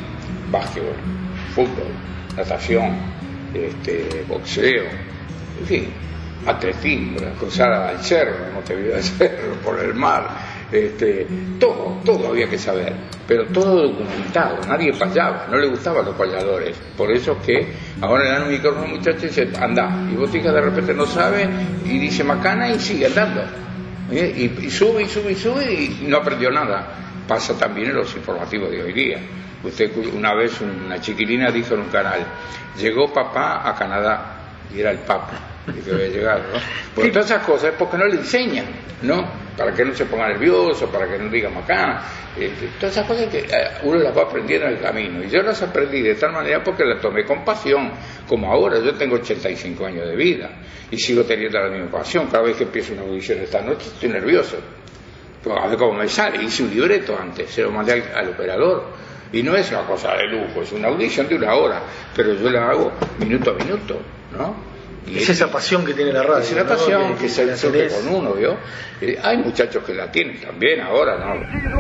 [0.51, 0.95] básquetbol,
[1.55, 1.93] fútbol,
[2.35, 2.97] natación,
[3.53, 4.85] este, boxeo,
[5.61, 5.89] en fin,
[6.47, 10.29] a Tres Timbres, a cruzar al cerro, a Montevideo del Cerro, por el mar,
[10.73, 11.27] este,
[11.61, 12.93] todo, todo había que saber,
[13.29, 18.25] pero todo documentado, nadie payaba, no le gustaban los payadores, por eso es que ahora
[18.25, 21.49] le dan un micrófono a un muchacho y anda, y vos de repente no sabe,
[21.85, 23.43] y dice macana y sigue andando,
[24.11, 24.35] ¿eh?
[24.37, 26.89] y, y sube y sube y sube y no aprendió nada,
[27.29, 29.19] pasa también en los informativos de hoy día.
[29.63, 32.27] Usted una vez una chiquilina dijo en un canal,
[32.77, 34.39] llegó papá a Canadá
[34.75, 37.03] y era el papa que había llegado, ¿no?
[37.11, 38.67] Todas esas cosas es porque no le enseñan,
[39.03, 39.43] ¿no?
[39.57, 42.03] Para que no se ponga nervioso, para que no diga macana,
[42.37, 45.23] este, todas esas cosas que eh, uno las va aprendiendo en el camino.
[45.23, 47.93] Y yo las aprendí de tal manera porque las tomé con pasión,
[48.27, 50.51] como ahora, yo tengo 85 años de vida
[50.91, 52.27] y sigo teniendo la misma pasión.
[52.27, 54.57] Cada vez que empiezo una audición esta noche estoy nervioso.
[55.43, 58.85] Pues, a ver cómo me sale, hice un libreto antes, se lo mandé al operador.
[59.33, 61.83] Y no es una cosa de lujo, es una audición de una hora,
[62.15, 63.99] pero yo la hago minuto a minuto,
[64.37, 64.73] ¿no?
[65.07, 66.39] Y Es esa pasión que tiene la radio.
[66.39, 66.69] es una ¿no?
[66.69, 67.93] pasión que, que se tenés.
[67.93, 68.57] con uno, ¿vio?
[69.01, 71.35] Eh, hay muchachos que la tienen también ahora, ¿no?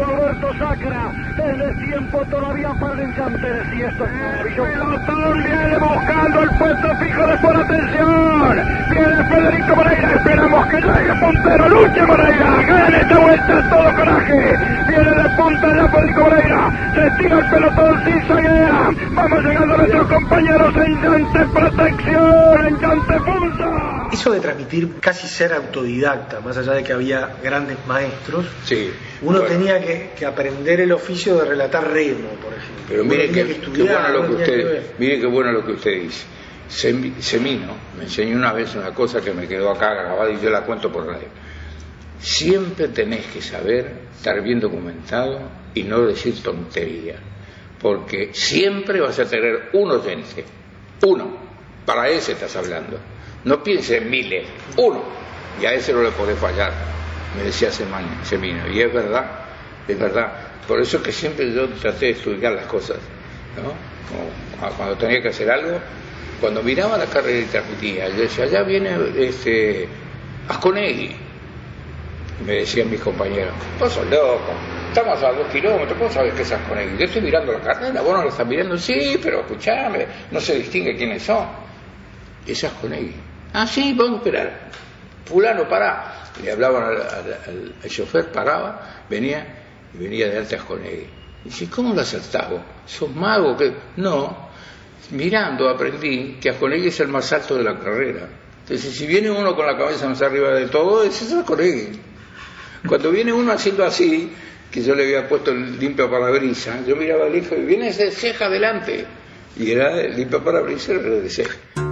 [0.04, 4.10] Roberto Sacra, desde tiempo todavía para el encante y esto es
[4.56, 8.56] Pelotón viene buscando el puesto fijo de por atención.
[8.90, 14.58] Viene Federico Moreira, esperamos que llegue Pontero, lucha Moreira, gana esta vuelta todo coraje.
[14.88, 18.90] Viene de punta ya Federico Moreira, se tira el pelotón sin zaguea.
[19.12, 22.80] Vamos llegando nuestros compañeros en llante protección, en
[23.18, 24.08] punta.
[24.12, 28.90] Eso de transmitir, casi ser autodidacta, más allá de que había grandes maestros, Sí.
[29.22, 32.84] uno Bueno, tenía que, que aprender el oficio de relatar remo, por ejemplo.
[32.88, 33.44] Pero mire qué
[33.82, 36.26] bueno lo que usted, mire qué bueno lo que usted dice.
[36.68, 40.48] Semi- Semino me enseñó una vez una cosa que me quedó acá grabada y yo
[40.50, 41.28] la cuento por radio.
[42.18, 45.40] Siempre tenés que saber estar bien documentado
[45.74, 47.16] y no decir tontería,
[47.80, 50.44] porque siempre vas a tener un oyente,
[51.04, 51.51] uno,
[51.84, 52.98] para ese estás hablando.
[53.44, 55.02] No pienses en miles, uno,
[55.60, 56.72] y a ese no le podés fallar,
[57.36, 59.24] me decía Semino, y es verdad,
[59.88, 60.32] es verdad.
[60.68, 62.98] Por eso es que siempre yo traté de estudiar las cosas,
[63.56, 63.72] ¿no?
[64.76, 65.78] Cuando tenía que hacer algo,
[66.40, 69.88] cuando miraba la carrera y transmitía, yo decía, allá viene este
[70.48, 71.16] Asconegui,
[72.46, 74.52] me decían mis compañeros, vos sos loco,
[74.88, 78.12] estamos a dos kilómetros, vos sabés que es Asconegui, yo estoy mirando la carrera, vos
[78.12, 81.71] no la estás mirando, sí, pero escuchame, no se distingue quiénes son.
[82.46, 83.14] Es Asconegui.
[83.52, 84.60] Ah, sí, vamos a esperar.
[85.24, 86.30] Fulano, pará.
[86.42, 89.46] Le hablaban al, al- chofer, paraba, venía,
[89.94, 91.06] y venía de alta Asconegui.
[91.44, 92.60] Dice, ¿cómo lo acertás vos?
[92.86, 93.56] ¿Sos mago?
[93.56, 94.48] que No,
[95.10, 98.28] mirando aprendí que Asconegui es el más alto de la carrera.
[98.62, 102.00] Entonces, si viene uno con la cabeza más arriba de todo, ese es Asconegui.
[102.88, 104.32] Cuando viene uno haciendo así,
[104.70, 108.10] que yo le había puesto el limpio parabrisas, yo miraba al hijo y viene ese
[108.10, 109.04] ceja adelante.
[109.56, 111.91] Y era el limpio era de ceja.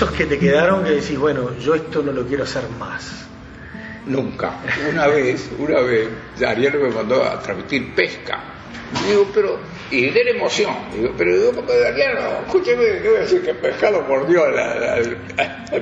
[0.00, 3.26] Esos que te quedaron que decís, bueno, yo esto no lo quiero hacer más.
[4.06, 4.54] Nunca.
[4.90, 6.08] Una vez, una vez,
[6.42, 8.42] Ariel me mandó a transmitir pesca.
[9.06, 9.58] Digo, pero,
[9.90, 11.64] y de la emoción, digo, pero digo,
[12.46, 15.18] escúcheme, ¿qué voy a decir que pescado mordió al,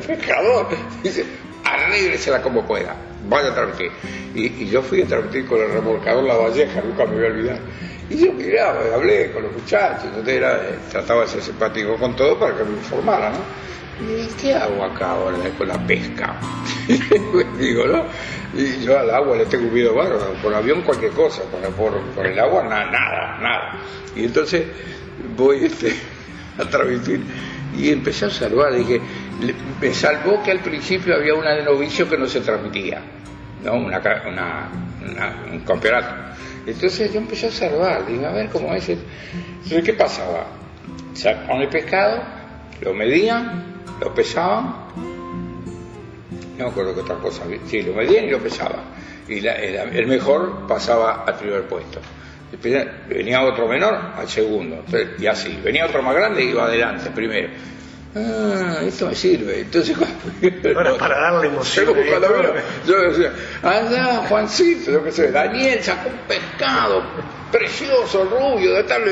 [0.04, 0.66] pescador?
[1.00, 1.24] Dice,
[1.62, 2.96] arrégresela como pueda,
[3.28, 3.92] vaya a transmitir.
[4.34, 7.28] Y, y yo fui a transmitir con el remolcador La Valleja, nunca me voy a
[7.28, 7.58] olvidar.
[8.10, 10.60] Y yo miraba, hablé con los muchachos, entonces era,
[10.90, 13.68] trataba de ser simpático con todo para que me informara, ¿no?
[14.00, 16.36] ¿Y qué hago acá ahora con la pesca?
[17.58, 18.04] Digo, ¿no?
[18.54, 21.42] Y yo al agua le tengo miedo bárbaro, por avión cualquier cosa,
[21.76, 23.78] por, el agua na- nada, nada.
[24.16, 24.64] Y entonces
[25.36, 25.92] voy este,
[26.58, 27.20] a transmitir
[27.76, 29.00] y empecé a salvar, dije,
[29.80, 33.00] me salvó que al principio había una de novicio que no se transmitía,
[33.64, 33.74] ¿no?
[33.74, 34.68] Una, una-
[35.04, 36.14] una- un campeonato.
[36.66, 38.88] Entonces yo empecé a salvar, dije, a ver cómo es.
[38.88, 40.46] Entonces, ¿qué pasaba?
[41.14, 42.22] Sacaban el pescado,
[42.80, 44.74] lo medían, lo pesaban,
[46.58, 48.80] no me acuerdo qué otra cosa, sí, lo medían y lo pesaban.
[49.28, 52.00] Y la- el, el mejor pasaba al primer puesto.
[53.08, 54.82] Venía otro menor al segundo,
[55.18, 55.58] y así.
[55.62, 57.48] Venía otro más grande y iba adelante primero.
[58.16, 59.60] Ah, esto me sirve.
[59.60, 59.94] Entonces,
[60.74, 61.86] Ahora, para darle emoción.
[61.94, 61.94] Yo,
[62.58, 62.62] ¿eh?
[62.86, 63.32] yo decía,
[63.62, 67.02] anda Juancito, yo qué sé, Daniel sacó un pescado
[67.50, 69.02] precioso, rubio, de tal,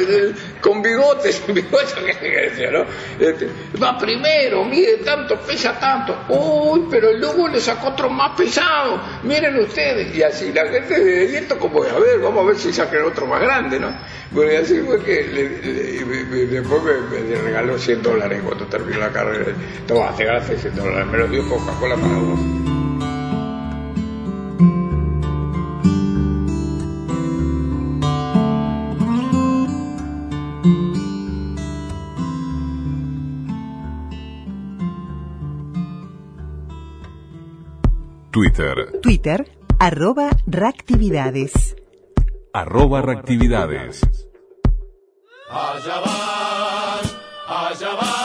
[0.61, 2.85] con bigotes, bigotes, que ¿no?
[3.19, 3.49] Este,
[3.83, 9.59] va primero, mide tanto, pesa tanto, uy, pero lobo le sacó otro más pesado, miren
[9.59, 12.97] ustedes, y así la gente de esto como, a ver, vamos a ver si saca
[12.97, 13.93] el otro más grande, ¿no?
[14.31, 19.53] Bueno, y así fue que le- después me, regaló 100 dólares cuando terminó la carrera.
[19.87, 22.86] Toma, te ganaste 100 dólares, me lo dio Coca-Cola para vos.
[38.37, 39.47] Twitter, Twitter,
[39.79, 41.75] arroba reactividades.
[42.53, 44.03] arroba reactividades.
[45.49, 47.05] Allá van,
[47.49, 48.16] allá van,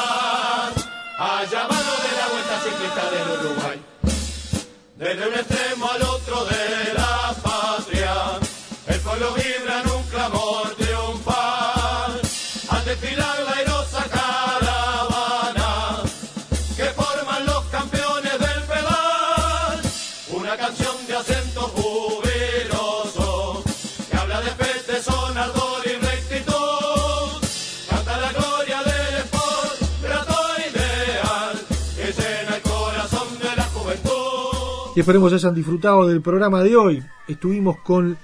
[35.01, 37.03] Y esperemos hayan disfrutado del programa de hoy.
[37.27, 38.19] Estuvimos con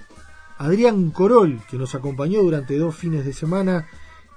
[0.58, 3.88] Adrián Corol, que nos acompañó durante dos fines de semana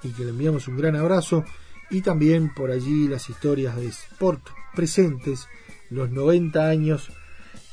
[0.02, 1.44] y que le enviamos un gran abrazo.
[1.88, 5.46] Y también por allí las historias de Sport presentes,
[5.88, 7.12] los 90 años.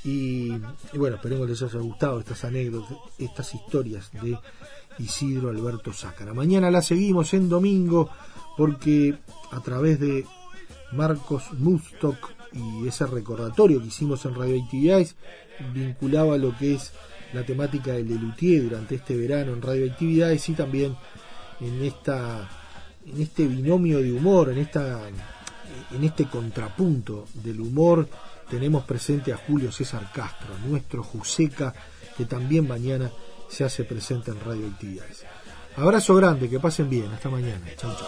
[0.04, 0.52] Y,
[0.94, 4.38] y bueno, esperemos les haya gustado estas anécdotas, estas historias de
[5.00, 6.32] Isidro Alberto Sácara.
[6.36, 8.12] Mañana la seguimos en domingo
[8.56, 9.18] porque
[9.52, 10.28] a través de
[10.92, 15.16] Marcos Mustok y ese recordatorio que hicimos en Radioactividades
[15.74, 16.92] vinculaba lo que es
[17.34, 20.96] la temática del Lelutier durante este verano en Radioactividades y también
[21.60, 22.50] en esta
[23.06, 25.02] en este binomio de humor, en esta
[25.92, 28.08] en este contrapunto del humor
[28.50, 31.74] tenemos presente a Julio César Castro, nuestro Juseca,
[32.18, 33.12] que también mañana
[33.48, 35.24] se hace presente en Radioactividades.
[35.76, 37.66] Abrazo grande, que pasen bien, hasta mañana.
[37.78, 38.08] Chau, chau.